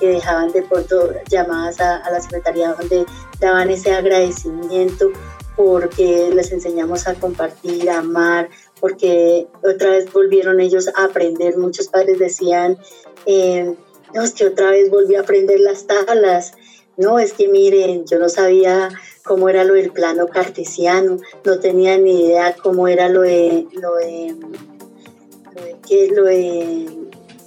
que 0.00 0.06
dejaban 0.06 0.50
de 0.52 0.62
pronto 0.62 1.12
llamadas 1.28 1.78
a, 1.80 1.98
a 1.98 2.10
la 2.10 2.20
secretaría 2.22 2.72
donde 2.72 3.04
daban 3.42 3.70
ese 3.70 3.92
agradecimiento 3.92 5.10
porque 5.56 6.30
les 6.34 6.50
enseñamos 6.52 7.06
a 7.06 7.14
compartir, 7.14 7.90
a 7.90 7.98
amar, 7.98 8.48
porque 8.80 9.46
otra 9.62 9.90
vez 9.90 10.10
volvieron 10.12 10.60
ellos 10.60 10.88
a 10.96 11.04
aprender. 11.04 11.58
Muchos 11.58 11.88
padres 11.88 12.18
decían, 12.18 12.78
eh, 13.26 13.74
no, 14.14 14.22
es 14.22 14.32
que 14.32 14.46
otra 14.46 14.70
vez 14.70 14.90
volví 14.90 15.14
a 15.16 15.20
aprender 15.20 15.60
las 15.60 15.86
tablas. 15.86 16.52
No, 16.96 17.18
es 17.18 17.32
que 17.32 17.48
miren, 17.48 18.06
yo 18.06 18.18
no 18.18 18.28
sabía 18.28 18.88
cómo 19.24 19.48
era 19.48 19.64
lo 19.64 19.74
del 19.74 19.90
plano 19.90 20.26
cartesiano, 20.28 21.18
no 21.44 21.58
tenía 21.58 21.98
ni 21.98 22.26
idea 22.26 22.54
cómo 22.62 22.88
era 22.88 23.08
lo 23.08 23.22
de, 23.22 23.66
lo 23.72 23.94
de, 23.96 24.36
lo 25.54 25.62
de, 25.62 26.08
lo 26.08 26.24
de 26.24 27.02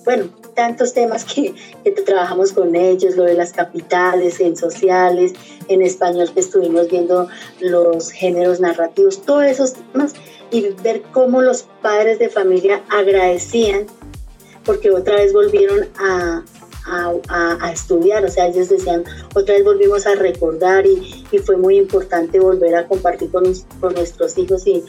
bueno, 0.06 0.30
tantos 0.56 0.94
temas 0.94 1.26
que, 1.26 1.54
que, 1.84 1.92
trabajamos 1.92 2.54
con 2.54 2.76
ellos, 2.76 3.16
lo 3.16 3.24
de 3.24 3.34
las 3.34 3.52
capitales, 3.52 4.40
en 4.40 4.56
sociales, 4.56 5.34
en 5.68 5.82
español 5.82 6.32
que 6.34 6.40
estuvimos 6.40 6.90
viendo 6.90 7.28
los 7.60 8.12
géneros 8.12 8.60
narrativos, 8.60 9.22
todos 9.22 9.44
esos 9.44 9.74
temas 9.74 10.14
y 10.52 10.70
ver 10.84 11.02
cómo 11.12 11.42
los 11.42 11.64
padres 11.82 12.20
de 12.20 12.30
familia 12.30 12.82
agradecían 12.90 13.88
porque 14.66 14.90
otra 14.90 15.16
vez 15.16 15.32
volvieron 15.32 15.88
a, 15.98 16.44
a, 17.30 17.72
estudiar, 17.72 18.26
o 18.26 18.30
sea, 18.30 18.48
ellos 18.48 18.70
decían, 18.70 19.04
otra 19.34 19.56
vez 19.56 19.64
volvimos 19.64 20.06
a 20.06 20.16
recordar 20.16 20.86
y, 20.86 21.26
y 21.32 21.38
fue 21.40 21.58
muy 21.58 21.78
importante 21.78 22.40
volver 22.40 22.76
a 22.76 22.88
compartir 22.88 23.32
con, 23.32 23.44
con 23.80 23.94
nuestros 23.94 24.38
hijos 24.38 24.68
y, 24.68 24.84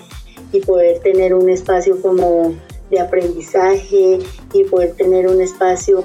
y, 0.53 0.61
poder 0.61 1.01
tener 1.01 1.35
un 1.35 1.49
espacio 1.49 2.01
como 2.01 2.55
de 2.91 3.01
aprendizaje 3.01 4.19
y 4.53 4.65
poder 4.65 4.95
tener 4.95 5.27
un 5.29 5.41
espacio 5.41 6.05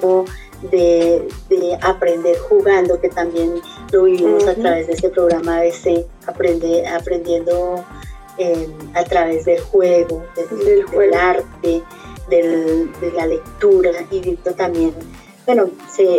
de, 0.71 1.27
de 1.49 1.77
aprender 1.81 2.37
jugando, 2.37 2.99
que 2.99 3.09
también 3.09 3.55
lo 3.91 4.03
vivimos 4.03 4.47
a 4.47 4.55
través 4.55 4.87
de 4.87 4.93
este 4.93 5.09
programa 5.09 5.57
ABC, 5.57 6.05
aprende, 6.27 6.87
aprendiendo 6.87 7.83
a 8.93 9.03
través 9.03 9.45
del 9.45 9.59
juego, 9.59 10.23
del, 10.35 11.13
arte, 11.13 11.83
de 12.29 13.11
la 13.15 13.25
lectura 13.25 13.91
y 14.09 14.35
también, 14.55 14.93
bueno, 15.45 15.69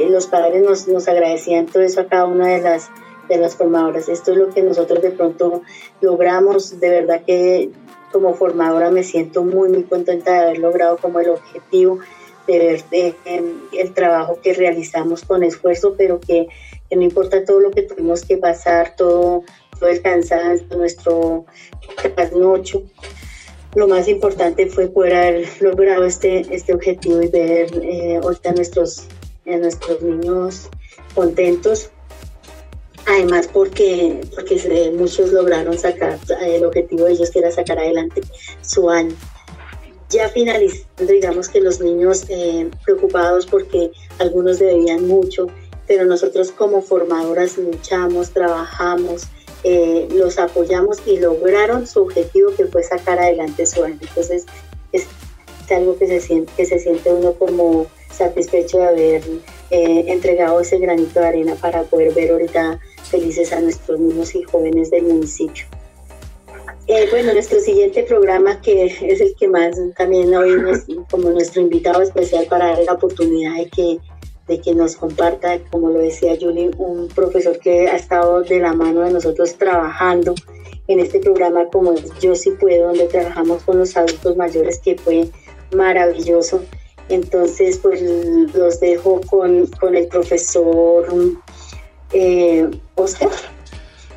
los 0.09 0.27
padres 0.27 0.63
nos, 0.63 0.89
nos 0.89 1.09
agradecían 1.09 1.67
todo 1.67 1.83
eso 1.83 2.01
a 2.01 2.07
cada 2.07 2.27
una 2.27 2.47
de 2.49 2.61
las 2.61 2.91
de 3.29 3.39
las 3.39 3.57
formadoras. 3.57 4.09
Esto 4.09 4.33
es 4.33 4.37
lo 4.37 4.51
que 4.51 4.63
nosotros 4.63 5.01
de 5.01 5.11
pronto 5.11 5.63
logramos. 6.01 6.81
De 6.81 6.91
verdad 6.91 7.23
que 7.25 7.71
como 8.13 8.35
formadora 8.35 8.91
me 8.91 9.03
siento 9.03 9.43
muy, 9.43 9.69
muy 9.71 9.85
contenta 9.85 10.33
de 10.33 10.39
haber 10.39 10.59
logrado 10.59 10.97
como 10.99 11.21
el 11.21 11.31
objetivo 11.31 11.99
de 12.47 12.59
ver 12.91 13.15
eh, 13.25 13.45
el 13.73 13.95
trabajo 13.95 14.39
que 14.43 14.55
realizamos 14.55 15.23
con 15.23 15.43
esfuerzo, 15.43 15.95
pero 15.97 16.21
que, 16.21 16.49
que, 16.89 16.97
no 16.97 17.03
importa 17.03 17.45
todo 17.45 17.61
lo 17.61 17.71
que 17.71 17.83
tuvimos 17.83 18.25
que 18.25 18.37
pasar, 18.37 18.95
todo, 18.97 19.45
todo 19.79 19.89
el 19.89 20.03
cansancio, 20.03 20.67
nuestro 20.77 21.45
trasnocho. 22.15 22.83
Lo 23.75 23.89
más 23.89 24.07
importante 24.09 24.67
fue 24.67 24.89
poder 24.89 25.15
haber 25.15 25.63
logrado 25.63 26.05
este, 26.05 26.55
este 26.55 26.75
objetivo 26.75 27.23
y 27.23 27.29
ver 27.29 27.71
eh, 27.83 28.21
ahorita 28.23 28.53
nuestros, 28.53 29.07
a 29.47 29.57
nuestros 29.57 30.03
niños 30.03 30.69
contentos. 31.15 31.91
Además, 33.07 33.49
porque, 33.53 34.21
porque 34.35 34.93
muchos 34.97 35.33
lograron 35.33 35.77
sacar 35.77 36.19
el 36.41 36.65
objetivo 36.65 37.05
de 37.07 37.13
ellos, 37.13 37.31
que 37.31 37.41
era 37.41 37.51
sacar 37.51 37.79
adelante 37.79 38.23
su 38.61 38.89
año. 38.89 39.15
Ya 40.09 40.29
finalizando, 40.29 41.13
digamos 41.13 41.49
que 41.49 41.61
los 41.61 41.81
niños 41.81 42.25
eh, 42.29 42.71
preocupados 42.85 43.47
porque 43.47 43.91
algunos 44.19 44.59
debían 44.59 45.09
mucho, 45.09 45.47
pero 45.87 46.05
nosotros 46.05 46.53
como 46.53 46.83
formadoras 46.83 47.57
luchamos, 47.57 48.31
trabajamos, 48.31 49.23
eh, 49.65 50.09
los 50.13 50.39
apoyamos 50.39 50.99
y 51.07 51.19
lograron 51.19 51.87
su 51.87 52.03
objetivo 52.03 52.51
que 52.57 52.67
fue 52.67 52.83
sacar 52.83 53.19
adelante 53.19 53.65
su 53.67 53.83
año. 53.83 53.99
Entonces 54.01 54.47
es, 54.93 55.07
algo 55.71 55.97
que 55.97 56.07
se 56.07 56.21
siente, 56.21 56.53
que 56.55 56.67
se 56.67 56.79
siente 56.79 57.11
uno 57.11 57.33
como 57.33 57.87
satisfecho 58.13 58.79
de 58.79 58.85
haber 58.87 59.23
eh, 59.71 60.05
entregado 60.09 60.61
ese 60.61 60.79
granito 60.79 61.21
de 61.21 61.27
arena 61.27 61.55
para 61.57 61.83
poder 61.85 62.13
ver 62.15 62.33
ahorita 62.33 62.81
felices 63.11 63.53
a 63.53 63.61
nuestros 63.61 63.99
niños 63.99 64.35
y 64.35 64.43
jóvenes 64.43 64.91
del 64.91 65.05
municipio. 65.05 65.65
Eh, 66.89 67.07
bueno, 67.11 67.33
nuestro 67.33 67.61
siguiente 67.61 68.03
programa, 68.03 68.61
que 68.61 68.87
es 68.87 69.21
el 69.21 69.35
que 69.39 69.49
más 69.49 69.77
también 69.97 70.35
hoy 70.35 70.51
como 71.11 71.31
nuestro 71.31 71.63
invitado 71.63 72.03
especial 72.03 72.47
para 72.47 72.69
dar 72.69 72.81
la 72.85 72.95
oportunidad 72.95 73.57
de 73.57 73.69
que 73.69 73.99
de 74.49 74.61
que 74.61 74.75
nos 74.75 74.97
comparta, 74.97 75.59
como 75.71 75.91
lo 75.91 76.01
decía 76.01 76.37
Julie, 76.39 76.71
un 76.77 77.09
profesor 77.09 77.59
que 77.59 77.89
ha 77.89 77.97
estado 77.97 78.43
de 78.43 78.59
la 78.59 78.73
mano 78.73 79.03
de 79.03 79.13
nosotros 79.13 79.55
trabajando 79.55 80.35
en 80.89 81.01
este 81.01 81.21
programa 81.21 81.67
como 81.67 81.95
Yo 82.21 82.35
sí 82.35 82.51
puedo, 82.61 82.89
donde 82.89 83.07
trabajamos 83.07 83.63
con 83.63 83.79
los 83.79 83.97
adultos 83.97 84.37
mayores, 84.37 84.79
que 84.81 84.97
fue 84.97 85.29
maravilloso. 85.75 86.63
Entonces, 87.13 87.79
pues 87.79 88.03
los 88.55 88.81
dejo 88.81 89.21
con, 89.23 89.67
con 89.67 89.95
el 89.95 90.07
profesor 90.09 91.07
eh, 92.13 92.71
Oscar 92.95 93.31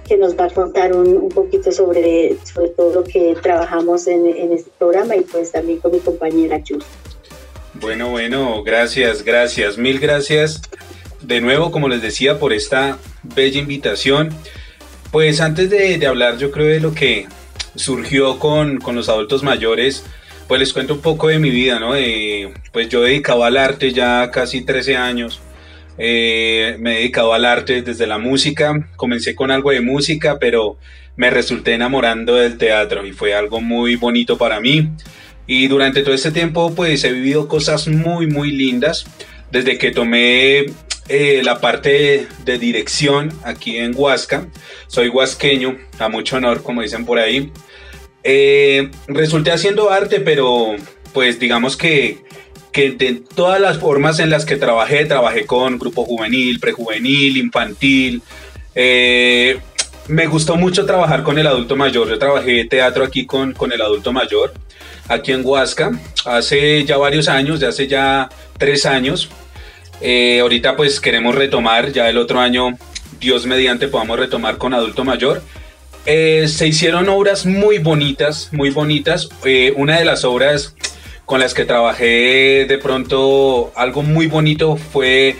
que 0.07 0.17
nos 0.17 0.37
va 0.37 0.45
a 0.45 0.49
contar 0.49 0.93
un, 0.93 1.29
poquito 1.29 1.71
sobre, 1.71 2.37
sobre 2.43 2.69
todo 2.69 2.93
lo 2.93 3.03
que 3.03 3.35
trabajamos 3.41 4.07
en, 4.07 4.53
este 4.53 4.69
programa 4.77 5.15
y 5.15 5.21
pues 5.21 5.51
también 5.51 5.79
con 5.79 5.91
mi 5.91 5.99
compañera 5.99 6.61
Chus. 6.63 6.85
Bueno, 7.73 8.11
bueno, 8.11 8.63
gracias, 8.63 9.23
gracias, 9.23 9.77
mil 9.77 9.99
gracias 9.99 10.61
de 11.21 11.41
nuevo, 11.41 11.71
como 11.71 11.89
les 11.89 12.01
decía, 12.01 12.39
por 12.39 12.53
esta 12.53 12.99
bella 13.23 13.59
invitación. 13.59 14.29
Pues 15.11 15.41
antes 15.41 15.69
de, 15.69 16.05
hablar, 16.05 16.37
yo 16.37 16.51
creo 16.51 16.67
de 16.67 16.79
lo 16.79 16.93
que 16.93 17.27
surgió 17.75 18.37
con, 18.37 18.77
con, 18.77 18.95
los 18.95 19.09
adultos 19.09 19.41
mayores, 19.43 20.03
pues 20.47 20.59
les 20.59 20.73
cuento 20.73 20.93
un 20.93 21.01
poco 21.01 21.27
de 21.27 21.39
mi 21.39 21.49
vida, 21.49 21.79
¿no? 21.79 21.93
pues 22.71 22.89
yo 22.89 23.05
he 23.05 23.09
dedicado 23.09 23.43
al 23.43 23.57
arte 23.57 23.91
ya 23.91 24.29
casi 24.31 24.63
13 24.63 24.97
años. 24.97 25.41
Eh, 25.97 26.75
me 26.79 26.93
he 26.93 26.97
dedicado 26.97 27.33
al 27.33 27.45
arte 27.45 27.81
desde 27.81 28.05
la 28.05 28.17
música. 28.17 28.89
Comencé 28.95 29.33
con 29.33 29.51
algo 29.51 29.71
de 29.71 29.81
música, 29.81 30.37
pero 30.39 30.77
me 31.15 31.29
resulté 31.29 31.73
enamorando 31.73 32.35
del 32.35 32.57
teatro 32.57 33.05
y 33.05 33.11
fue 33.11 33.33
algo 33.33 33.61
muy 33.61 33.95
bonito 33.95 34.37
para 34.37 34.59
mí. 34.59 34.89
Y 35.47 35.67
durante 35.67 36.01
todo 36.01 36.13
este 36.13 36.31
tiempo, 36.31 36.73
pues 36.75 37.03
he 37.03 37.11
vivido 37.11 37.47
cosas 37.47 37.87
muy, 37.87 38.27
muy 38.27 38.51
lindas. 38.51 39.05
Desde 39.51 39.77
que 39.77 39.91
tomé 39.91 40.65
eh, 41.07 41.41
la 41.43 41.61
parte 41.61 42.27
de, 42.43 42.57
dirección 42.57 43.31
aquí 43.43 43.77
en 43.77 43.93
Huasca. 43.95 44.47
Soy 44.87 45.09
huasqueño, 45.09 45.77
a 45.99 46.09
mucho 46.09 46.37
honor, 46.37 46.63
como 46.63 46.81
dicen 46.81 47.05
por 47.05 47.19
ahí. 47.19 47.51
Eh, 48.27 48.89
resulté 49.07 49.51
haciendo 49.51 49.91
arte, 49.91 50.19
pero 50.19 50.75
pues 51.13 51.39
digamos 51.39 51.77
que, 51.77 52.23
que 52.71 52.89
de 52.89 53.21
todas 53.35 53.61
las 53.61 53.77
formas 53.77 54.19
en 54.19 54.31
las 54.31 54.45
que 54.45 54.55
trabajé, 54.55 55.05
trabajé 55.05 55.45
con 55.45 55.77
grupo 55.77 56.03
juvenil, 56.05 56.59
prejuvenil, 56.59 57.37
infantil. 57.37 58.23
Eh, 58.73 59.59
me 60.07 60.25
gustó 60.25 60.55
mucho 60.55 60.87
trabajar 60.87 61.21
con 61.21 61.37
el 61.37 61.45
adulto 61.45 61.75
mayor. 61.75 62.09
Yo 62.09 62.17
trabajé 62.17 62.65
teatro 62.65 63.03
aquí 63.03 63.27
con, 63.27 63.53
con 63.53 63.71
el 63.71 63.81
adulto 63.81 64.11
mayor, 64.11 64.53
aquí 65.07 65.31
en 65.31 65.45
Huasca, 65.45 65.91
hace 66.25 66.83
ya 66.83 66.97
varios 66.97 67.27
años, 67.27 67.59
de 67.59 67.67
hace 67.67 67.87
ya 67.87 68.29
tres 68.57 68.87
años. 68.87 69.29
Eh, 70.01 70.39
ahorita 70.41 70.75
pues 70.75 70.99
queremos 70.99 71.35
retomar, 71.35 71.91
ya 71.91 72.09
el 72.09 72.17
otro 72.17 72.39
año, 72.39 72.77
Dios 73.19 73.45
mediante, 73.45 73.87
podamos 73.87 74.17
retomar 74.17 74.57
con 74.57 74.73
adulto 74.73 75.03
mayor. 75.03 75.43
Eh, 76.05 76.47
se 76.47 76.67
hicieron 76.67 77.09
obras 77.09 77.45
muy 77.45 77.79
bonitas, 77.79 78.49
muy 78.51 78.69
bonitas. 78.69 79.29
Eh, 79.43 79.73
una 79.75 79.97
de 79.97 80.05
las 80.05 80.23
obras 80.23 80.75
con 81.25 81.39
las 81.39 81.53
que 81.53 81.65
trabajé 81.65 82.65
de 82.67 82.77
pronto, 82.77 83.71
algo 83.75 84.03
muy 84.03 84.27
bonito 84.27 84.77
fue 84.77 85.35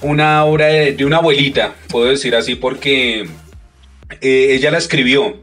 una 0.00 0.44
obra 0.44 0.66
de, 0.66 1.04
una 1.04 1.18
abuelita, 1.18 1.76
puedo 1.88 2.06
decir 2.06 2.34
así, 2.34 2.56
porque 2.56 3.28
ella 4.20 4.72
la 4.72 4.78
escribió 4.78 5.40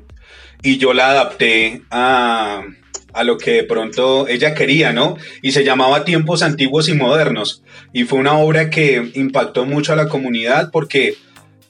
y 0.61 0.77
yo 0.77 0.93
la 0.93 1.11
adapté 1.11 1.83
a, 1.89 2.63
a 3.13 3.23
lo 3.23 3.37
que 3.37 3.51
de 3.51 3.63
pronto 3.63 4.27
ella 4.27 4.53
quería, 4.53 4.93
¿no? 4.93 5.17
Y 5.41 5.51
se 5.53 5.63
llamaba 5.63 6.05
Tiempos 6.05 6.43
Antiguos 6.43 6.89
y 6.89 6.93
Modernos. 6.93 7.63
Y 7.93 8.03
fue 8.03 8.19
una 8.19 8.37
obra 8.37 8.69
que 8.69 9.11
impactó 9.15 9.65
mucho 9.65 9.93
a 9.93 9.95
la 9.95 10.09
comunidad 10.09 10.69
porque 10.71 11.15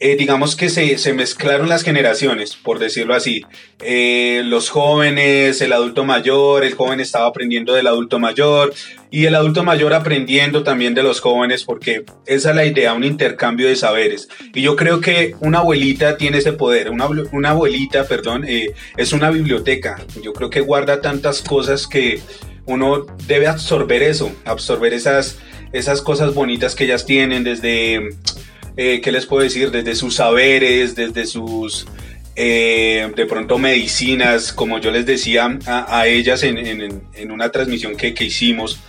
eh, 0.02 0.16
digamos 0.16 0.56
que 0.56 0.70
se, 0.70 0.98
se, 0.98 1.14
mezclaron 1.14 1.68
las 1.68 1.84
generaciones, 1.84 2.56
por 2.56 2.80
decirlo 2.80 3.14
así. 3.16 3.44
Eh, 3.82 4.44
los 4.46 4.70
jóvenes, 4.70 5.60
el 5.60 5.74
adulto 5.74 6.06
mayor, 6.06 6.64
el 6.64 6.74
joven 6.74 7.02
estaba 7.02 7.28
aprendiendo 7.28 7.74
del 7.74 7.88
adulto 7.88 8.18
mayor 8.18 8.74
y 9.12 9.26
el 9.26 9.36
adulto 9.36 9.64
mayor 9.64 9.94
aprendiendo 9.94 10.64
también 10.64 10.94
de 10.94 11.04
los 11.04 11.20
jóvenes, 11.20 11.66
porque 11.66 12.06
esa 12.26 12.52
es 12.52 12.56
la 12.56 12.66
idea, 12.66 12.94
un 12.94 13.04
intercambio 13.04 13.68
de 13.68 13.76
saberes. 13.76 14.30
Y 14.54 14.62
yo 14.62 14.78
creo 14.78 15.02
que 15.02 15.36
una 15.42 15.60
abuelita 15.60 16.16
tiene 16.16 16.38
ese 16.38 16.54
poder, 16.54 16.92
una, 16.92 17.10
una 17.34 17.50
abuelita, 17.50 18.08
perdón, 18.08 18.46
eh, 18.48 18.72
es 18.96 19.12
una 19.12 19.30
biblioteca. 19.32 20.00
Yo 20.24 20.32
creo 20.32 20.50
que 20.50 20.62
guarda 20.62 21.02
tantas 21.02 21.42
cosas 21.42 21.88
que 21.88 22.22
uno 22.66 23.06
debe 23.28 23.48
absorber 23.48 24.02
eso, 24.04 24.32
absorber 24.46 24.94
esas, 24.94 25.40
esas 25.74 26.02
cosas 26.02 26.34
bonitas 26.34 26.74
que 26.76 26.86
ellas 26.86 27.06
tienen 27.06 27.44
desde 27.44 28.12
eh, 28.82 29.02
¿qué 29.02 29.12
les 29.12 29.26
puedo 29.26 29.44
decir? 29.44 29.72
Desde 29.72 29.94
sus 29.94 30.16
saberes, 30.16 30.96
desde 30.96 31.26
sus, 31.26 31.86
eh, 32.38 33.12
de 33.14 33.26
pronto, 33.26 33.58
medicinas, 33.58 34.54
como 34.54 34.80
yo 34.80 34.90
les 34.90 35.06
decía 35.06 35.60
a, 35.66 36.08
ellas 36.08 36.44
en, 36.44 37.02
una 37.30 37.50
transmisión 37.50 37.98
que, 37.98 38.16
hicimos. 38.18 38.80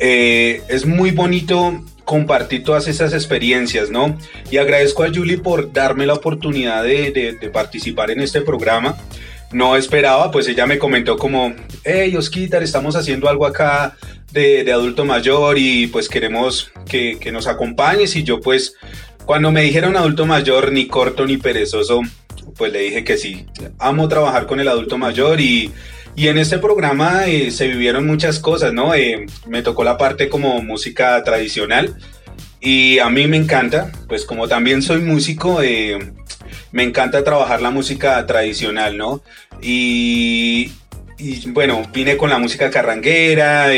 Eh, 0.00 0.62
es 0.70 0.86
muy 0.86 1.10
bonito 1.10 1.84
compartir 2.06 2.64
todas 2.64 2.88
esas 2.88 3.12
experiencias, 3.12 3.90
¿no? 3.90 4.16
Y 4.50 4.56
agradezco 4.56 5.02
a 5.02 5.12
Julie 5.14 5.36
por 5.36 5.70
darme 5.70 6.06
la 6.06 6.14
oportunidad 6.14 6.82
de, 6.82 7.50
participar 7.52 8.10
en 8.10 8.22
este 8.22 8.40
programa. 8.40 8.96
No 9.52 9.76
esperaba, 9.76 10.30
pues 10.30 10.48
ella 10.48 10.64
me 10.64 10.78
comentó 10.78 11.18
como, 11.18 11.54
hey 11.84 12.16
Osquitar, 12.16 12.62
estamos 12.62 12.96
haciendo 12.96 13.28
algo 13.28 13.44
acá 13.44 13.98
de, 14.32 14.72
adulto 14.72 15.04
mayor 15.04 15.58
y 15.58 15.88
pues 15.88 16.08
queremos 16.08 16.70
que, 16.88 17.18
que, 17.20 17.32
nos 17.32 17.46
acompañes 17.46 18.16
y 18.16 18.22
yo 18.22 18.40
pues 18.40 18.74
cuando 19.26 19.50
me 19.50 19.62
dijeron 19.62 19.96
adulto 19.96 20.24
mayor, 20.24 20.72
ni 20.72 20.86
corto 20.86 21.26
ni 21.26 21.36
perezoso, 21.36 22.00
pues 22.56 22.72
le 22.72 22.78
dije 22.78 23.02
que 23.04 23.18
sí. 23.18 23.44
Amo 23.78 24.08
trabajar 24.08 24.46
con 24.46 24.60
el 24.60 24.68
adulto 24.68 24.96
mayor 24.98 25.40
y, 25.40 25.72
en 26.16 26.38
este 26.38 26.58
programa 26.58 27.26
eh, 27.26 27.50
se 27.50 27.66
vivieron 27.66 28.06
muchas 28.06 28.38
cosas, 28.38 28.72
¿no? 28.72 28.94
Eh, 28.94 29.26
me 29.48 29.62
tocó 29.62 29.84
la 29.84 29.98
parte 29.98 30.28
como 30.28 30.62
música 30.62 31.22
tradicional 31.24 31.96
y 32.60 33.00
a 33.00 33.10
mí 33.10 33.26
me 33.26 33.36
encanta, 33.36 33.92
pues 34.08 34.24
como 34.24 34.48
también 34.48 34.80
soy 34.80 35.00
músico, 35.00 35.60
eh, 35.60 35.98
me 36.72 36.84
encanta 36.84 37.24
trabajar 37.24 37.60
la 37.60 37.70
música 37.70 38.24
tradicional, 38.26 38.96
¿no? 38.96 39.22
Y, 39.60 40.72
y 41.18 41.50
bueno, 41.50 41.82
vine 41.92 42.16
con 42.16 42.30
la 42.30 42.38
música 42.38 42.70
carranguera 42.70 43.74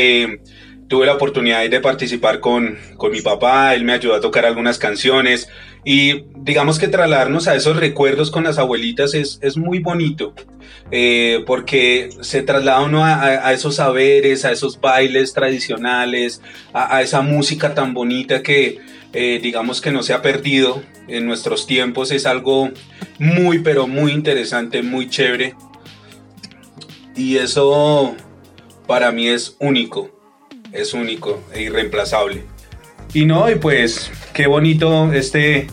tuve 0.89 1.05
la 1.05 1.13
oportunidad 1.13 1.69
de 1.69 1.79
participar 1.79 2.41
con, 2.41 2.77
con, 2.97 3.11
mi 3.11 3.21
papá, 3.21 3.75
él 3.75 3.85
me 3.85 3.93
ayudó 3.93 4.15
a 4.15 4.21
tocar 4.21 4.45
algunas 4.45 4.79
canciones 4.79 5.47
y 5.85 6.23
digamos 6.35 6.79
que 6.79 6.89
trasladarnos 6.89 7.47
a 7.47 7.55
esos 7.55 7.77
recuerdos 7.77 8.31
con 8.31 8.43
las 8.43 8.57
abuelitas 8.57 9.13
es, 9.13 9.39
es 9.41 9.55
muy 9.55 9.79
bonito 9.79 10.33
eh, 10.91 11.43
porque 11.45 12.09
se 12.21 12.41
traslada 12.41 12.81
uno 12.81 13.05
a, 13.05 13.53
esos 13.53 13.75
saberes, 13.75 14.43
a 14.43 14.51
esos 14.51 14.81
bailes 14.81 15.33
tradicionales, 15.33 16.41
a, 16.73 16.97
a 16.97 17.01
esa 17.03 17.21
música 17.21 17.75
tan 17.75 17.93
bonita 17.93 18.41
que 18.41 18.79
eh, 19.13 19.39
digamos 19.41 19.81
que 19.81 19.91
no 19.91 20.01
se 20.01 20.13
ha 20.13 20.21
perdido 20.23 20.81
en 21.07 21.27
nuestros 21.27 21.67
tiempos, 21.67 22.11
es 22.11 22.25
algo 22.25 22.71
muy 23.19 23.59
pero 23.59 23.87
muy 23.87 24.11
interesante, 24.11 24.81
muy 24.81 25.07
chévere. 25.07 25.55
Y 27.15 27.37
eso 27.37 28.15
para 28.87 29.11
mí 29.11 29.27
es 29.27 29.55
único 29.59 30.18
es 30.71 30.93
único 30.93 31.43
e 31.53 31.63
irreemplazable. 31.63 32.43
Y 33.13 33.25
no, 33.25 33.49
y 33.49 33.55
pues 33.55 34.11
qué 34.33 34.47
bonito 34.47 35.11
este, 35.13 35.67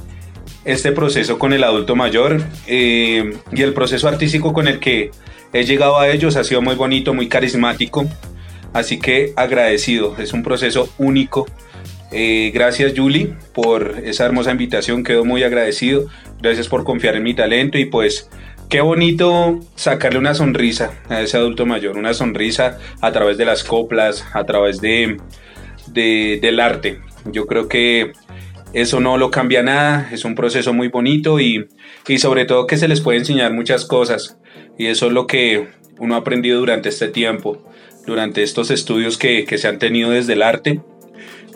este 0.64 0.92
proceso 0.92 1.38
con 1.38 1.52
el 1.52 1.64
adulto 1.64 1.94
mayor 1.94 2.42
eh, 2.66 3.34
y 3.52 3.62
el 3.62 3.74
proceso 3.74 4.08
artístico 4.08 4.52
con 4.52 4.68
el 4.68 4.78
que 4.78 5.10
he 5.52 5.64
llegado 5.64 5.98
a 5.98 6.08
ellos 6.08 6.36
ha 6.36 6.44
sido 6.44 6.62
muy 6.62 6.74
bonito, 6.74 7.14
muy 7.14 7.28
carismático. 7.28 8.06
Así 8.72 8.98
que 8.98 9.32
agradecido, 9.36 10.16
es 10.18 10.32
un 10.32 10.42
proceso 10.42 10.88
único. 10.98 11.46
Eh, 12.12 12.50
gracias 12.54 12.92
Julie 12.96 13.34
por 13.52 14.00
esa 14.04 14.24
hermosa 14.26 14.52
invitación, 14.52 15.02
quedo 15.02 15.24
muy 15.24 15.42
agradecido. 15.42 16.06
Gracias 16.40 16.68
por 16.68 16.84
confiar 16.84 17.16
en 17.16 17.22
mi 17.22 17.34
talento 17.34 17.78
y 17.78 17.86
pues 17.86 18.28
Qué 18.68 18.80
bonito 18.80 19.60
sacarle 19.76 20.18
una 20.18 20.34
sonrisa 20.34 20.90
a 21.08 21.20
ese 21.20 21.36
adulto 21.36 21.66
mayor, 21.66 21.96
una 21.96 22.14
sonrisa 22.14 22.78
a 23.00 23.12
través 23.12 23.38
de 23.38 23.44
las 23.44 23.62
coplas, 23.62 24.26
a 24.32 24.42
través 24.44 24.80
de, 24.80 25.18
del 25.94 26.58
arte. 26.58 26.98
Yo 27.26 27.46
creo 27.46 27.68
que 27.68 28.10
eso 28.72 28.98
no 28.98 29.18
lo 29.18 29.30
cambia 29.30 29.62
nada, 29.62 30.08
es 30.10 30.24
un 30.24 30.34
proceso 30.34 30.72
muy 30.72 30.88
bonito 30.88 31.38
y, 31.38 31.68
sobre 32.18 32.44
todo 32.44 32.66
que 32.66 32.76
se 32.76 32.88
les 32.88 33.00
puede 33.00 33.18
enseñar 33.18 33.52
muchas 33.52 33.84
cosas. 33.84 34.36
Y 34.76 34.86
eso 34.86 35.06
es 35.06 35.12
lo 35.12 35.28
que 35.28 35.68
uno 36.00 36.16
ha 36.16 36.18
aprendido 36.18 36.58
durante 36.58 36.88
este 36.88 37.06
tiempo, 37.06 37.62
durante 38.04 38.42
estos 38.42 38.72
estudios 38.72 39.16
que, 39.16 39.46
se 39.46 39.68
han 39.68 39.78
tenido 39.78 40.10
desde 40.10 40.32
el 40.32 40.42
arte. 40.42 40.80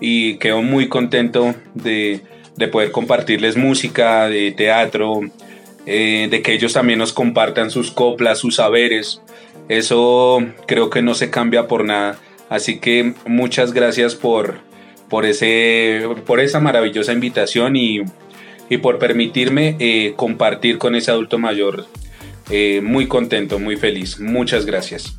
Y 0.01 0.37
quedo 0.37 0.63
muy 0.63 0.89
contento 0.89 1.57
de, 1.75 2.21
de 2.57 2.69
poder 2.69 2.93
compartirles 2.93 3.57
música, 3.57 4.29
de 4.29 4.53
teatro, 4.53 5.23
eh, 5.87 6.29
de 6.31 6.43
que 6.43 6.53
ellos 6.53 6.73
también 6.73 6.99
nos 6.99 7.13
compartan 7.13 7.71
sus 7.71 7.91
coplas, 7.91 8.39
sus 8.39 8.57
saberes. 8.57 9.23
Eso 9.69 10.39
creo 10.67 10.91
que 10.91 11.03
no 11.03 11.15
se 11.15 11.31
cambia 11.31 11.67
por 11.67 11.85
nada. 11.85 12.19
Así 12.49 12.81
que 12.81 13.15
muchas 13.27 13.73
gracias 13.73 14.15
por, 14.15 14.57
por, 15.09 15.25
ese, 15.25 16.03
por 16.27 16.41
esa 16.41 16.61
maravillosa 16.61 17.13
invitación 17.13 17.77
y, 17.77 18.03
por 18.83 18.99
permitirme 18.99 19.77
eh, 19.81 20.15
compartir 20.17 20.79
con 20.79 20.95
ese 20.95 21.11
adulto 21.11 21.39
mayor. 21.39 21.87
Eh, 22.51 22.81
muy 22.83 23.07
contento, 23.07 23.59
muy 23.59 23.77
feliz. 23.77 24.19
Muchas 24.19 24.67
gracias. 24.67 25.17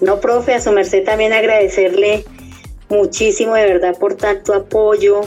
No, 0.00 0.20
profe, 0.20 0.54
a 0.54 0.60
su 0.60 0.72
merced 0.72 1.04
también 1.04 1.32
agradecerle 1.32 2.24
muchísimo 2.88 3.54
de 3.54 3.64
verdad 3.64 3.96
por 3.98 4.16
tanto 4.16 4.52
apoyo, 4.52 5.22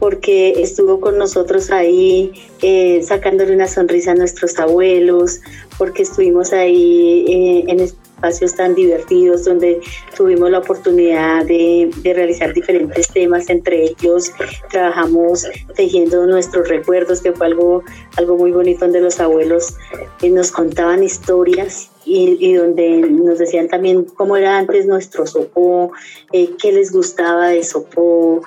porque 0.00 0.60
estuvo 0.62 0.98
con 0.98 1.18
nosotros 1.18 1.70
ahí 1.70 2.32
eh, 2.62 3.02
sacándole 3.04 3.54
una 3.54 3.68
sonrisa 3.68 4.12
a 4.12 4.14
nuestros 4.14 4.58
abuelos, 4.58 5.40
porque 5.78 6.02
estuvimos 6.02 6.52
ahí 6.52 7.24
eh, 7.28 7.64
en 7.68 7.80
espacios 7.80 8.54
tan 8.56 8.74
divertidos 8.74 9.44
donde 9.44 9.78
tuvimos 10.16 10.50
la 10.50 10.58
oportunidad 10.58 11.44
de, 11.44 11.90
realizar 12.02 12.52
diferentes 12.54 13.08
temas, 13.08 13.48
entre 13.50 13.84
ellos 13.84 14.32
trabajamos 14.70 15.46
tejiendo 15.76 16.26
nuestros 16.26 16.68
recuerdos, 16.68 17.20
que 17.20 17.32
fue 17.32 17.46
algo, 17.46 17.84
algo 18.16 18.36
muy 18.36 18.52
bonito 18.52 18.80
donde 18.80 19.02
los 19.02 19.20
abuelos 19.20 19.74
eh, 20.22 20.30
nos 20.30 20.50
contaban 20.50 21.02
historias 21.02 21.89
y, 22.10 22.54
donde 22.54 23.00
nos 23.00 23.38
decían 23.38 23.68
también 23.68 24.04
cómo 24.04 24.36
era 24.36 24.58
antes 24.58 24.86
nuestro 24.86 25.26
sopó, 25.26 25.92
eh, 26.32 26.50
qué 26.60 26.72
les 26.72 26.92
gustaba 26.92 27.48
de 27.48 27.62
sopó, 27.62 28.42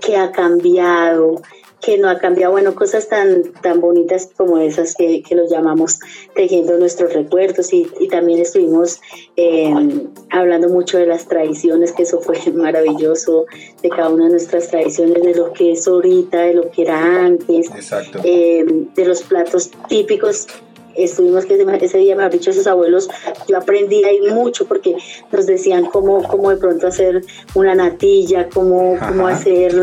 qué 0.00 0.16
ha 0.16 0.30
cambiado, 0.30 1.42
que 1.80 1.96
no 1.96 2.08
ha 2.08 2.18
cambiado, 2.18 2.52
bueno, 2.52 2.74
cosas 2.74 3.08
tan, 3.08 3.52
tan 3.62 3.80
bonitas 3.80 4.30
como 4.36 4.58
esas 4.58 4.94
que, 4.94 5.22
que 5.22 5.34
los 5.34 5.50
llamamos 5.50 6.00
tejiendo 6.34 6.76
nuestros 6.76 7.12
recuerdos. 7.12 7.72
Y, 7.72 7.88
y 8.00 8.08
también 8.08 8.40
estuvimos 8.40 9.00
eh, 9.36 9.72
hablando 10.30 10.68
mucho 10.68 10.98
de 10.98 11.06
las 11.06 11.28
tradiciones, 11.28 11.92
que 11.92 12.02
eso 12.02 12.20
fue 12.20 12.38
maravilloso, 12.52 13.46
de 13.82 13.88
cada 13.90 14.08
una 14.08 14.24
de 14.24 14.30
nuestras 14.30 14.68
tradiciones, 14.68 15.22
de 15.22 15.34
lo 15.34 15.52
que 15.52 15.72
es 15.72 15.86
ahorita, 15.86 16.40
de 16.42 16.54
lo 16.54 16.70
que 16.70 16.82
era 16.82 17.24
antes, 17.24 17.70
eh, 18.24 18.64
de 18.94 19.04
los 19.04 19.22
platos 19.22 19.70
típicos 19.88 20.48
estuvimos 21.04 21.46
que 21.46 21.54
ese 21.80 21.98
día, 21.98 22.16
me 22.16 22.24
han 22.24 22.30
dicho 22.30 22.50
esos 22.50 22.66
abuelos, 22.66 23.08
yo 23.48 23.56
aprendí 23.56 24.04
ahí 24.04 24.20
mucho 24.20 24.66
porque 24.66 24.96
nos 25.32 25.46
decían 25.46 25.86
cómo, 25.86 26.22
cómo 26.22 26.50
de 26.50 26.56
pronto 26.56 26.86
hacer 26.86 27.24
una 27.54 27.74
natilla, 27.74 28.48
cómo, 28.48 28.96
cómo 28.98 29.26
hacer 29.26 29.74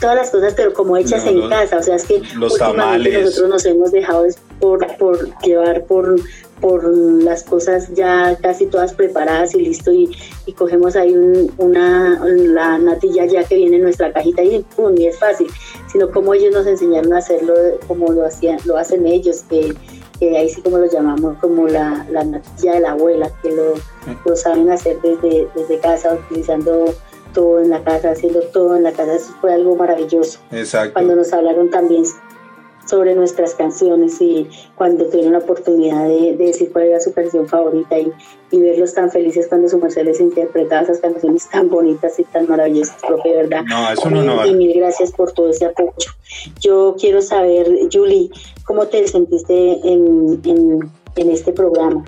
todas 0.00 0.16
las 0.16 0.30
cosas, 0.30 0.54
pero 0.56 0.72
como 0.72 0.96
hechas 0.96 1.26
en 1.26 1.48
casa. 1.48 1.78
O 1.78 1.82
sea, 1.82 1.96
es 1.96 2.04
que 2.04 2.22
los 2.36 2.52
últimamente 2.52 3.22
nosotros 3.22 3.48
nos 3.48 3.66
hemos 3.66 3.92
dejado 3.92 4.26
por, 4.60 4.86
por 4.96 5.38
llevar 5.40 5.84
por, 5.84 6.16
por 6.60 6.96
las 6.96 7.42
cosas 7.44 7.88
ya 7.94 8.36
casi 8.40 8.66
todas 8.66 8.94
preparadas 8.94 9.54
y 9.54 9.60
listo 9.60 9.92
y, 9.92 10.10
y 10.46 10.52
cogemos 10.52 10.96
ahí 10.96 11.14
una 11.58 12.20
la 12.26 12.78
natilla 12.78 13.26
ya 13.26 13.44
que 13.44 13.56
viene 13.56 13.76
en 13.76 13.82
nuestra 13.82 14.12
cajita 14.12 14.42
y 14.42 14.64
pum, 14.74 14.94
y 14.96 15.06
es 15.06 15.18
fácil, 15.18 15.48
sino 15.90 16.10
como 16.10 16.34
ellos 16.34 16.52
nos 16.52 16.66
enseñaron 16.66 17.12
a 17.12 17.18
hacerlo 17.18 17.54
como 17.86 18.12
lo 18.12 18.24
hacían, 18.24 18.58
lo 18.64 18.76
hacen 18.76 19.06
ellos, 19.06 19.44
que, 19.48 19.74
que 20.18 20.36
ahí 20.36 20.48
sí 20.48 20.62
como 20.62 20.78
lo 20.78 20.86
llamamos 20.86 21.36
como 21.38 21.66
la, 21.66 22.06
la 22.10 22.24
natilla 22.24 22.74
de 22.74 22.80
la 22.80 22.92
abuela, 22.92 23.30
que 23.42 23.50
lo, 23.50 23.74
lo 24.24 24.36
saben 24.36 24.70
hacer 24.70 25.00
desde, 25.02 25.48
desde 25.54 25.78
casa 25.78 26.14
utilizando 26.14 26.94
todo 27.32 27.60
en 27.60 27.70
la 27.70 27.82
casa, 27.84 28.10
haciendo 28.10 28.40
todo 28.52 28.76
en 28.76 28.82
la 28.82 28.92
casa. 28.92 29.14
Eso 29.14 29.34
fue 29.40 29.52
algo 29.52 29.76
maravilloso. 29.76 30.38
Exacto. 30.50 30.94
Cuando 30.94 31.16
nos 31.16 31.32
hablaron 31.32 31.70
también 31.70 32.04
sobre 32.86 33.14
nuestras 33.14 33.54
canciones 33.54 34.20
y 34.20 34.48
cuando 34.76 35.06
tuvieron 35.06 35.32
la 35.32 35.38
oportunidad 35.38 36.06
de, 36.06 36.36
decir 36.36 36.72
cuál 36.72 36.86
era 36.86 37.00
su 37.00 37.12
canción 37.12 37.46
favorita 37.46 37.98
y, 37.98 38.12
verlos 38.52 38.94
tan 38.94 39.10
felices 39.10 39.48
cuando 39.48 39.68
su 39.68 39.78
merced 39.78 40.04
les 40.04 40.20
interpretaba 40.20 40.82
esas 40.82 41.00
canciones 41.00 41.48
tan 41.50 41.68
bonitas 41.68 42.18
y 42.18 42.24
tan 42.24 42.48
maravillosas, 42.48 42.96
profe, 43.06 43.34
¿verdad? 43.34 43.64
No, 43.66 43.92
eso 43.92 44.08
no, 44.08 44.46
Y, 44.46 44.50
y 44.50 44.54
mil 44.54 44.72
gracias 44.78 45.12
por 45.12 45.32
todo 45.32 45.50
ese 45.50 45.66
apoyo. 45.66 45.92
Yo 46.60 46.96
quiero 46.98 47.20
saber, 47.20 47.68
Julie, 47.92 48.30
¿cómo 48.64 48.86
te 48.86 49.06
sentiste 49.08 49.54
en, 49.54 50.40
en, 50.44 50.90
en 51.16 51.30
este 51.30 51.52
programa? 51.52 52.04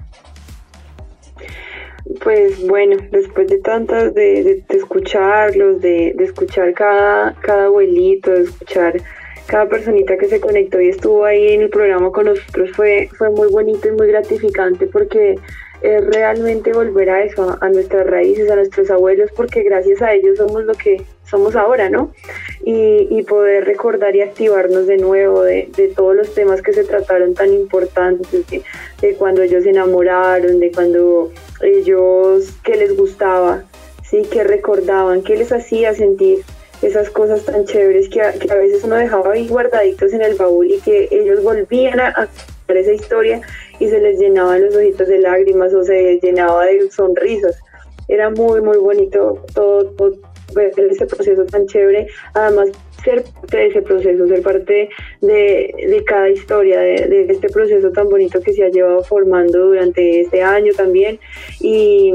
Pues 2.23 2.67
bueno, 2.67 2.97
después 3.11 3.49
de 3.49 3.59
tantas, 3.59 4.15
de, 4.15 4.65
de, 4.67 4.77
escucharlos, 4.77 5.81
de, 5.83 6.15
de, 6.17 6.25
escuchar 6.25 6.73
cada, 6.73 7.35
cada 7.41 7.67
abuelito, 7.67 8.31
de 8.31 8.45
escuchar 8.45 9.03
cada 9.49 9.67
personita 9.67 10.19
que 10.19 10.29
se 10.29 10.41
conectó 10.41 10.79
y 10.81 10.91
estuvo 10.91 11.25
ahí 11.25 11.55
en 11.55 11.63
el 11.63 11.71
programa 11.71 12.13
con 12.13 12.27
nosotros, 12.27 12.71
fue, 12.73 13.09
fue 13.17 13.31
muy 13.31 13.49
bonito 13.51 13.89
y 13.89 13.93
muy 13.93 14.07
gratificante 14.07 14.87
porque 14.87 15.37
es 15.81 16.07
realmente 16.07 16.73
volver 16.73 17.09
a 17.09 17.23
eso, 17.23 17.57
a 17.61 17.69
nuestras 17.71 18.07
raíces, 18.07 18.51
a 18.51 18.57
nuestros 18.57 18.91
abuelos, 18.91 19.31
porque 19.35 19.63
gracias 19.63 20.03
a 20.03 20.13
ellos 20.13 20.37
somos 20.37 20.65
lo 20.65 20.75
que 20.75 21.03
somos 21.25 21.57
ahora, 21.57 21.89
¿no? 21.89 22.13
Y, 22.63 23.23
poder 23.23 23.65
recordar 23.65 24.17
y 24.17 24.23
activarnos 24.23 24.87
de 24.87 24.97
nuevo 24.97 25.43
de, 25.43 25.69
de, 25.77 25.89
todos 25.89 26.17
los 26.17 26.35
temas 26.35 26.63
que 26.63 26.73
se 26.73 26.85
trataron 26.85 27.35
tan 27.35 27.53
importantes, 27.53 28.31
de, 28.51 28.63
de, 29.01 29.15
cuando 29.15 29.43
ellos 29.43 29.65
se 29.65 29.71
enamoraron, 29.71 30.61
de 30.61 30.73
cuando 30.73 31.31
ellos, 31.63 32.51
qué 32.65 32.77
les 32.77 32.97
gustaba, 32.97 33.65
¿sí? 34.03 34.23
¿Qué 34.31 34.45
recordaban? 34.45 35.23
¿Qué 35.23 35.37
les 35.37 35.53
hacía 35.53 35.95
sentir? 35.95 36.43
Esas 36.83 37.11
cosas 37.11 37.45
tan 37.45 37.65
chéveres 37.65 38.09
que 38.09 38.21
a, 38.21 38.31
veces 38.31 38.85
uno 38.85 38.97
dejaba 38.97 39.33
ahí 39.33 39.49
guardaditos 39.49 40.13
en 40.13 40.23
el 40.23 40.35
baúl 40.37 40.71
y 40.71 40.81
que 40.81 41.09
ellos 41.11 41.43
volvían 41.43 42.01
a, 42.01 42.09
a 42.17 42.29
esa 42.73 42.93
historia 42.93 43.41
y 43.79 43.89
se 43.89 44.01
les 44.01 44.19
llenaban 44.19 44.65
los 44.65 44.77
ojitos 44.77 45.09
de 45.09 45.19
lágrimas 45.19 45.73
o 45.75 45.85
se 45.85 46.19
llenaba 46.23 46.67
de 46.67 46.91
sonrisas. 46.91 47.59
Era 48.09 48.31
muy, 48.31 48.61
muy 48.63 48.79
bonito 48.79 49.45
todo, 49.55 49.95
ver 50.55 50.73
ese 50.79 51.07
proceso 51.07 51.45
tan 51.45 51.67
chévere. 51.67 52.07
Además, 52.35 52.71
ser 53.05 53.23
parte 53.23 53.57
de 53.57 53.67
ese 53.67 53.83
proceso, 53.83 54.27
ser 54.27 54.43
parte 54.43 54.89
de, 55.21 55.75
de 55.77 56.05
cada 56.05 56.29
historia, 56.31 56.81
de, 56.81 57.07
de, 57.07 57.33
este 57.33 57.49
proceso 57.49 57.91
tan 57.91 58.09
bonito 58.09 58.41
que 58.41 58.53
se 58.53 58.65
ha 58.65 58.71
llevado 58.71 59.03
formando 59.05 59.67
durante 59.67 60.23
este 60.23 60.43
año 60.43 60.73
también. 60.75 61.19
Y, 61.61 62.15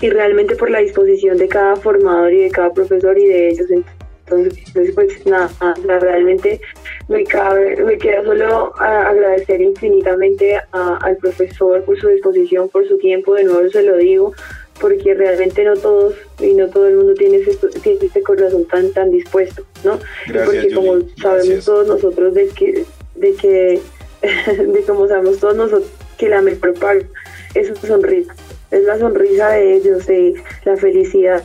y 0.00 0.10
realmente 0.10 0.56
por 0.56 0.70
la 0.70 0.80
disposición 0.80 1.36
de 1.38 1.48
cada 1.48 1.76
formador 1.76 2.32
y 2.32 2.42
de 2.44 2.50
cada 2.50 2.72
profesor 2.72 3.18
y 3.18 3.26
de 3.26 3.48
ellos. 3.50 3.66
Entonces, 3.70 4.92
pues 4.94 5.26
nada, 5.26 5.50
realmente 5.84 6.60
me, 7.08 7.24
cabe, 7.24 7.82
me 7.82 7.98
queda 7.98 8.22
solo 8.22 8.72
agradecer 8.78 9.60
infinitamente 9.60 10.56
a, 10.72 10.96
al 11.02 11.16
profesor 11.16 11.82
por 11.84 11.98
su 11.98 12.08
disposición, 12.08 12.68
por 12.68 12.86
su 12.86 12.96
tiempo, 12.98 13.34
de 13.34 13.44
nuevo 13.44 13.68
se 13.68 13.82
lo 13.82 13.96
digo, 13.96 14.32
porque 14.80 15.14
realmente 15.14 15.64
no 15.64 15.74
todos 15.74 16.14
y 16.40 16.54
no 16.54 16.68
todo 16.68 16.88
el 16.88 16.96
mundo 16.96 17.14
tiene 17.14 17.38
ese, 17.38 17.54
tiene 17.82 17.98
este 18.02 18.22
corazón 18.22 18.64
tan 18.64 18.90
tan 18.92 19.10
dispuesto, 19.10 19.64
¿no? 19.84 19.98
Gracias, 20.26 20.46
porque 20.46 20.74
como 20.74 20.92
Julie, 20.92 21.08
sabemos 21.20 21.46
gracias. 21.46 21.64
todos 21.64 21.86
nosotros 21.88 22.34
de 22.34 22.48
que, 22.48 22.84
de 23.16 23.34
que, 23.34 23.80
de 24.66 24.82
como 24.86 25.06
sabemos 25.06 25.38
todos 25.38 25.56
nosotros 25.56 25.90
que 26.16 26.28
la 26.28 26.40
mejor 26.40 26.74
paga 26.78 27.04
es 27.54 27.68
su 27.68 27.86
sonrisa, 27.86 28.34
es 28.70 28.84
la 28.84 28.98
sonrisa 28.98 29.50
de 29.50 29.76
ellos, 29.76 30.06
de 30.06 30.34
la 30.64 30.76
felicidad 30.76 31.42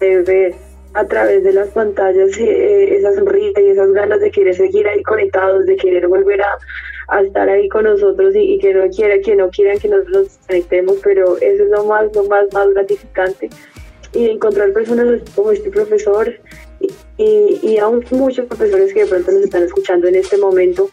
de 0.00 0.22
ver 0.22 0.54
a 0.94 1.04
través 1.06 1.44
de 1.44 1.52
las 1.52 1.68
pantallas 1.68 2.38
eh, 2.38 2.96
esa 2.96 3.12
sonrisa 3.14 3.60
y 3.60 3.68
esas 3.68 3.92
ganas 3.92 4.20
de 4.20 4.30
querer 4.30 4.54
seguir 4.54 4.88
ahí 4.88 5.02
conectados, 5.02 5.66
de 5.66 5.76
querer 5.76 6.08
volver 6.08 6.40
a, 6.42 7.20
estar 7.22 7.48
ahí 7.48 7.68
con 7.68 7.84
nosotros 7.84 8.34
y, 8.34 8.54
y, 8.54 8.58
que 8.58 8.72
no 8.74 8.88
quiera, 8.88 9.20
que 9.20 9.36
no 9.36 9.50
quieran 9.50 9.78
que 9.78 9.88
nosotros 9.88 10.24
nos 10.24 10.38
conectemos, 10.46 10.96
pero 11.04 11.36
eso 11.36 11.64
es 11.64 11.70
lo 11.70 11.84
más, 11.84 12.14
lo 12.14 12.24
más, 12.24 12.52
más 12.52 12.68
gratificante. 12.70 13.50
Y 14.12 14.30
encontrar 14.30 14.72
personas 14.72 15.20
como 15.34 15.52
este 15.52 15.70
profesor 15.70 16.32
y, 16.80 16.88
y, 17.18 17.60
y 17.62 17.78
aún 17.78 18.04
muchos 18.10 18.46
profesores 18.46 18.92
que 18.94 19.04
de 19.04 19.06
pronto 19.06 19.30
nos 19.32 19.42
están 19.42 19.64
escuchando 19.64 20.08
en 20.08 20.16
este 20.16 20.38
momento, 20.38 20.90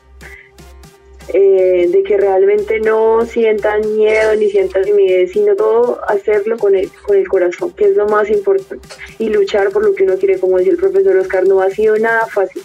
eh, 1.29 1.88
de 1.89 2.03
que 2.03 2.17
realmente 2.17 2.79
no 2.79 3.25
sientan 3.25 3.81
miedo 3.95 4.36
ni 4.36 4.49
sientan 4.49 4.83
timidez, 4.83 5.31
sino 5.31 5.55
todo 5.55 6.01
hacerlo 6.07 6.57
con 6.57 6.75
el, 6.75 6.89
con 7.01 7.17
el 7.17 7.27
corazón, 7.27 7.71
que 7.71 7.86
es 7.86 7.95
lo 7.95 8.07
más 8.07 8.29
importante, 8.29 8.86
y 9.19 9.29
luchar 9.29 9.69
por 9.69 9.86
lo 9.86 9.95
que 9.95 10.03
uno 10.03 10.17
quiere, 10.17 10.39
como 10.39 10.57
decía 10.57 10.73
el 10.73 10.77
profesor 10.77 11.15
Oscar, 11.17 11.47
no 11.47 11.62
ha 11.62 11.69
sido 11.69 11.97
nada 11.97 12.27
fácil, 12.27 12.62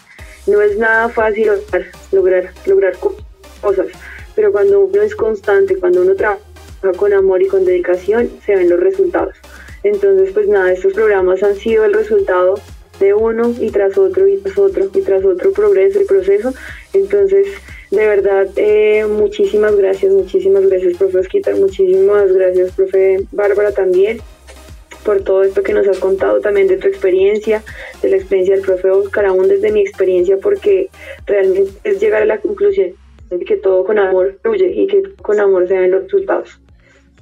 no 0.47 0.61
es 0.61 0.77
nada 0.77 1.09
fácil 1.09 1.51
lograr, 2.11 2.53
lograr, 2.67 2.97
cosas, 3.61 3.87
pero 4.35 4.51
cuando 4.51 4.81
uno 4.81 5.03
es 5.03 5.15
constante, 5.15 5.77
cuando 5.77 6.03
uno 6.03 6.15
trabaja 6.15 6.41
con 6.97 7.13
amor 7.13 7.43
y 7.43 7.47
con 7.47 7.65
dedicación, 7.65 8.31
se 8.45 8.57
ven 8.57 8.71
los 8.71 8.81
resultados. 8.81 9.35
Entonces, 9.83 10.33
pues 10.33 10.49
nada, 10.49 10.73
estos 10.73 10.93
programas 10.95 11.43
han 11.43 11.55
sido 11.55 11.85
el 11.85 11.93
resultado 11.93 12.55
de 12.99 13.15
uno 13.15 13.55
y 13.61 13.71
tras 13.71 13.97
otro 13.97 14.27
y 14.27 14.39
tras 14.39 14.59
otro 14.59 14.91
y 14.93 15.01
tras 15.03 15.25
otro 15.25 15.53
progreso 15.53 16.01
y 16.01 16.05
proceso. 16.05 16.53
Entonces, 16.93 17.47
de 17.91 18.07
verdad, 18.07 18.49
eh, 18.57 19.07
muchísimas 19.09 19.77
gracias, 19.77 20.13
muchísimas 20.13 20.67
gracias, 20.67 20.97
profe 20.99 21.19
Osquitar, 21.19 21.57
muchísimas 21.57 22.33
gracias, 22.33 22.73
profe 22.73 23.25
Bárbara 23.33 23.73
también, 23.73 24.21
por 25.05 25.23
todo 25.23 25.43
esto 25.43 25.63
que 25.63 25.73
nos 25.73 25.89
has 25.89 25.99
contado 25.99 26.41
también 26.41 26.69
de 26.69 26.77
tu 26.77 26.87
experiencia, 26.87 27.63
de 28.03 28.11
la 28.11 28.17
experiencia 28.17 28.55
del 28.57 28.65
profe 28.65 28.91
Oscar, 28.91 29.27
aún 29.27 29.49
desde 29.49 29.73
mi 29.73 29.81
experiencia, 29.81 30.37
porque 30.37 30.91
realmente 31.27 31.71
es 31.85 32.01
llegar 32.01 32.23
a 32.23 32.27
la 32.27 32.39
conclusión 32.39 32.93
de 33.31 33.45
que 33.45 33.57
todo 33.57 33.85
con 33.85 33.99
amor 33.99 34.39
fluye 34.43 34.71
y 34.71 34.87
que 34.87 35.03
con 35.23 35.41
amor 35.41 35.67
se 35.69 35.79
ven 35.79 35.91
los 35.91 36.05
resultados. 36.05 36.61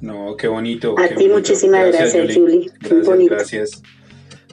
No, 0.01 0.35
qué 0.37 0.47
bonito. 0.47 0.95
A 0.97 1.03
qué 1.03 1.15
ti 1.15 1.15
bonito. 1.15 1.35
muchísimas 1.35 1.87
gracias, 1.87 2.35
Julie. 2.35 2.69
Gracias, 2.79 3.05
bonito. 3.05 3.35
gracias. 3.35 3.83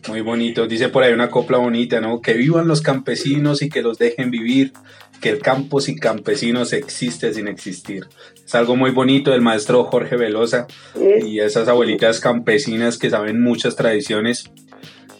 Muy 0.09 0.21
bonito. 0.21 0.67
Dice 0.67 0.89
por 0.89 1.03
ahí 1.03 1.13
una 1.13 1.31
copla 1.31 1.59
bonita, 1.59 2.01
¿no? 2.01 2.21
Que 2.21 2.35
vivan 2.35 2.69
los 2.69 2.83
campesinos 2.83 3.63
y 3.63 3.69
que 3.69 3.83
los 3.83 3.99
dejen 3.99 4.31
vivir. 4.31 4.73
Que 5.21 5.31
el 5.31 5.41
campo 5.41 5.81
sin 5.81 5.99
campesinos 5.99 6.73
existe 6.73 7.33
sin 7.33 7.49
existir. 7.49 8.07
Es 8.45 8.55
algo 8.55 8.77
muy 8.77 8.91
bonito 8.91 9.31
del 9.31 9.41
maestro 9.41 9.85
Jorge 9.85 10.17
Velosa 10.17 10.67
y 10.95 11.41
esas 11.41 11.69
abuelitas 11.69 12.21
campesinas 12.21 12.99
que 12.99 13.11
saben 13.11 13.43
muchas 13.43 13.77
tradiciones. 13.77 14.51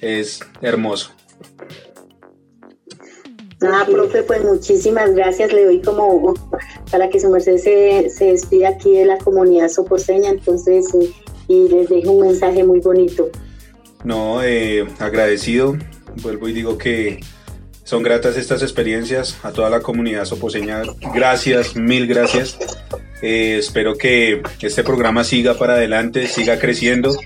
Es 0.01 0.41
hermoso. 0.61 1.13
Ah, 3.63 3.87
profe, 3.91 4.23
pues 4.25 4.45
muchísimas 4.45 5.15
gracias. 5.15 5.53
Le 5.53 5.65
doy 5.65 5.81
como 5.81 6.35
para 6.91 7.09
que 7.09 7.19
su 7.19 7.31
merced 7.31 7.57
se, 7.57 8.11
se 8.11 8.27
despida 8.27 8.71
aquí 8.71 8.93
de 8.93 9.07
la 9.07 9.17
comunidad 9.19 9.69
soposeña, 9.69 10.31
entonces, 10.31 10.87
y 11.49 11.69
les 11.69 11.89
dejo 11.89 12.13
un 12.13 12.27
mensaje 12.27 12.63
muy 12.63 12.81
bonito. 12.81 13.31
No, 14.05 14.43
eh, 14.43 14.87
agradecido. 14.99 15.77
Vuelvo 16.23 16.49
y 16.49 16.53
digo 16.53 16.77
que 16.77 17.21
son 17.85 18.03
gratas 18.03 18.37
estas 18.37 18.63
experiencias 18.63 19.39
a 19.43 19.53
toda 19.53 19.71
la 19.71 19.81
comunidad 19.81 20.25
soposeña. 20.25 20.83
Gracias, 21.15 21.77
mil 21.77 22.07
gracias. 22.07 22.59
Eh, 23.23 23.57
espero 23.59 23.97
que 23.97 24.43
este 24.61 24.83
programa 24.83 25.23
siga 25.25 25.55
para 25.55 25.75
adelante, 25.75 26.27
siga 26.27 26.59
creciendo 26.59 27.17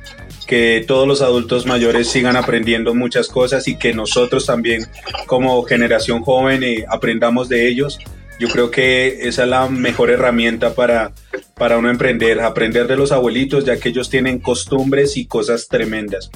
que 0.48 0.82
todos 0.88 1.06
los 1.06 1.20
adultos 1.20 1.66
mayores 1.66 2.08
sigan 2.08 2.34
aprendiendo 2.34 2.94
muchas 2.94 3.28
cosas 3.28 3.68
y 3.68 3.76
que 3.76 3.92
nosotros 3.92 4.46
también 4.46 4.86
como 5.26 5.62
generación 5.64 6.22
joven 6.22 6.62
eh, 6.62 6.86
aprendamos 6.88 7.50
de 7.50 7.68
ellos. 7.68 7.98
Yo 8.40 8.48
creo 8.48 8.70
que 8.70 9.28
esa 9.28 9.42
es 9.42 9.48
la 9.48 9.68
mejor 9.68 10.10
herramienta 10.10 10.72
para, 10.74 11.12
para 11.54 11.76
uno 11.76 11.90
emprender, 11.90 12.40
aprender 12.40 12.86
de 12.86 12.96
los 12.96 13.12
abuelitos, 13.12 13.66
ya 13.66 13.78
que 13.78 13.90
ellos 13.90 14.08
tienen 14.08 14.38
costumbres 14.38 15.18
y 15.18 15.26
cosas 15.26 15.68
tremendas. 15.68 16.30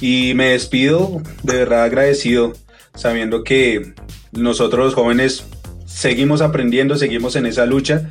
Y 0.00 0.34
me 0.34 0.50
despido 0.50 1.20
de 1.42 1.56
verdad 1.56 1.82
agradecido, 1.82 2.52
sabiendo 2.98 3.44
que 3.44 3.94
nosotros 4.32 4.86
los 4.86 4.94
jóvenes 4.94 5.44
seguimos 5.86 6.42
aprendiendo, 6.42 6.96
seguimos 6.96 7.36
en 7.36 7.46
esa 7.46 7.64
lucha. 7.64 8.08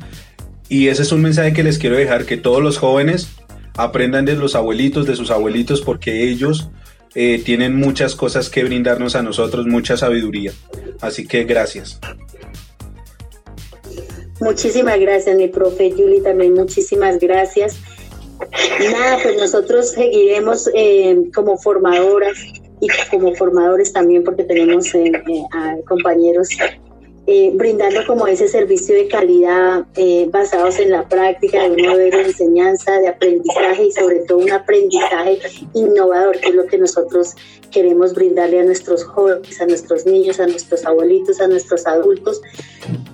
Y 0.70 0.88
ese 0.88 1.02
es 1.02 1.12
un 1.12 1.22
mensaje 1.22 1.52
que 1.52 1.62
les 1.62 1.78
quiero 1.78 1.96
dejar, 1.96 2.24
que 2.24 2.38
todos 2.38 2.62
los 2.62 2.78
jóvenes 2.78 3.28
aprendan 3.76 4.24
de 4.24 4.34
los 4.34 4.54
abuelitos, 4.54 5.06
de 5.06 5.14
sus 5.14 5.30
abuelitos, 5.30 5.82
porque 5.82 6.28
ellos 6.28 6.70
eh, 7.14 7.40
tienen 7.44 7.76
muchas 7.76 8.14
cosas 8.14 8.48
que 8.48 8.64
brindarnos 8.64 9.14
a 9.14 9.22
nosotros, 9.22 9.66
mucha 9.66 9.96
sabiduría. 9.96 10.52
Así 11.00 11.26
que 11.26 11.44
gracias. 11.44 12.00
Muchísimas 14.40 14.98
gracias, 15.00 15.36
mi 15.36 15.48
profe 15.48 15.90
Julie, 15.90 16.22
también 16.22 16.54
muchísimas 16.54 17.18
gracias. 17.18 17.76
Nada, 18.92 19.18
pues 19.22 19.36
nosotros 19.36 19.90
seguiremos 19.90 20.70
eh, 20.74 21.16
como 21.34 21.58
formadoras 21.58 22.38
y 22.80 22.88
como 23.10 23.34
formadores 23.34 23.92
también, 23.92 24.24
porque 24.24 24.44
tenemos 24.44 24.94
eh, 24.94 25.12
compañeros 25.86 26.48
eh, 27.30 27.50
brindando 27.52 28.06
como 28.06 28.26
ese 28.26 28.48
servicio 28.48 28.94
de 28.94 29.06
calidad 29.06 29.84
eh, 29.96 30.26
basados 30.32 30.78
en 30.78 30.90
la 30.90 31.06
práctica 31.06 31.62
de 31.62 31.72
un 31.72 31.82
modelo 31.86 32.16
de 32.16 32.24
enseñanza, 32.24 33.00
de 33.00 33.08
aprendizaje 33.08 33.84
y 33.84 33.92
sobre 33.92 34.20
todo 34.20 34.38
un 34.38 34.50
aprendizaje 34.50 35.38
innovador, 35.74 36.40
que 36.40 36.48
es 36.48 36.54
lo 36.54 36.64
que 36.64 36.78
nosotros 36.78 37.34
queremos 37.70 38.14
brindarle 38.14 38.60
a 38.60 38.64
nuestros 38.64 39.04
jóvenes, 39.04 39.60
a 39.60 39.66
nuestros 39.66 40.06
niños, 40.06 40.40
a 40.40 40.46
nuestros 40.46 40.86
abuelitos, 40.86 41.38
a 41.42 41.48
nuestros 41.48 41.86
adultos. 41.86 42.40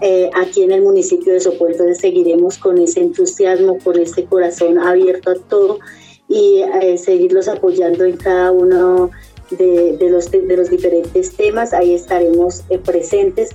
Eh, 0.01 0.31
aquí 0.41 0.63
en 0.63 0.71
el 0.71 0.83
municipio 0.83 1.33
de 1.33 1.41
Sopuerto 1.41 1.83
seguiremos 1.95 2.59
con 2.59 2.79
ese 2.79 3.01
entusiasmo, 3.01 3.81
con 3.83 3.99
ese 3.99 4.27
corazón 4.27 4.79
abierto 4.79 5.33
a 5.33 5.35
todo 5.35 5.81
y 6.29 6.63
seguirlos 6.97 7.49
apoyando 7.49 8.05
en 8.05 8.17
cada 8.17 8.53
uno 8.53 9.11
de, 9.51 9.99
los, 10.11 10.31
de 10.31 10.57
los 10.57 10.71
diferentes 10.71 11.33
temas. 11.37 11.73
Ahí 11.73 11.95
estaremos 11.95 12.63
presentes 12.85 13.51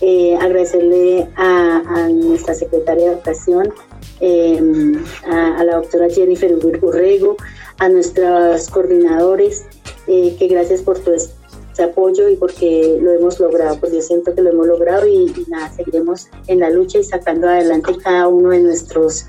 eh, 0.00 0.36
agradecerle 0.40 1.28
a, 1.36 2.08
nuestra 2.12 2.54
secretaria 2.54 3.06
de 3.06 3.12
Educación, 3.14 3.72
em, 4.20 5.02
a, 5.26 5.62
la 5.64 5.76
doctora 5.76 6.08
Jennifer 6.10 6.52
Urrego, 6.82 7.36
a 7.78 7.88
nuestros 7.88 8.68
coordinadores, 8.70 9.64
eh, 10.06 10.36
que 10.38 10.48
gracias 10.48 10.82
por 10.82 10.98
todo 10.98 11.14
este 11.14 11.82
apoyo 11.82 12.28
y 12.28 12.36
porque 12.36 12.98
lo 13.00 13.12
hemos 13.12 13.40
logrado, 13.40 13.78
pues 13.78 13.92
yo 13.92 14.00
siento 14.00 14.34
que 14.34 14.42
lo 14.42 14.50
hemos 14.50 14.66
logrado 14.66 15.06
y, 15.06 15.32
nada, 15.48 15.72
seguiremos 15.74 16.28
en 16.48 16.60
la 16.60 16.70
lucha 16.70 16.98
y 16.98 17.04
sacando 17.04 17.48
adelante 17.48 17.96
cada 18.02 18.28
uno 18.28 18.50
de 18.50 18.60
nuestros 18.60 19.26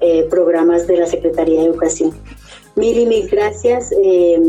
eh, 0.00 0.26
programas 0.28 0.86
de 0.86 0.98
la 0.98 1.06
Secretaría 1.06 1.60
de 1.60 1.66
Educación. 1.68 2.12
Mil 2.78 2.98
y 2.98 3.06
mil 3.06 3.28
gracias 3.28 3.92
eh, 3.92 4.40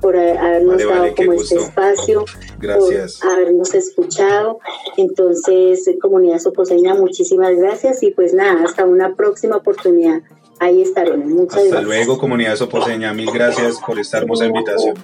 por 0.00 0.16
habernos 0.16 0.78
dado 0.78 1.14
como 1.14 1.32
este 1.34 1.56
espacio, 1.56 2.24
gracias. 2.58 3.18
por 3.20 3.32
habernos 3.32 3.74
escuchado. 3.74 4.58
Entonces, 4.96 5.88
comunidad 6.00 6.38
soposeña, 6.38 6.94
muchísimas 6.94 7.56
gracias 7.56 8.02
y 8.02 8.10
pues 8.10 8.32
nada, 8.32 8.64
hasta 8.64 8.84
una 8.84 9.14
próxima 9.14 9.56
oportunidad. 9.56 10.22
Ahí 10.60 10.82
estaremos. 10.82 11.26
Muchas 11.26 11.64
hasta 11.64 11.82
luego, 11.82 12.18
comunidad 12.18 12.56
soposeña. 12.56 13.12
Mil 13.12 13.30
gracias 13.32 13.78
por 13.86 13.98
esta 13.98 14.18
hermosa 14.18 14.46
invitación. 14.46 14.96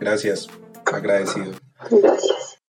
Gracias. 0.00 0.48
Agradecido. 0.86 1.52
Gracias. 1.90 2.54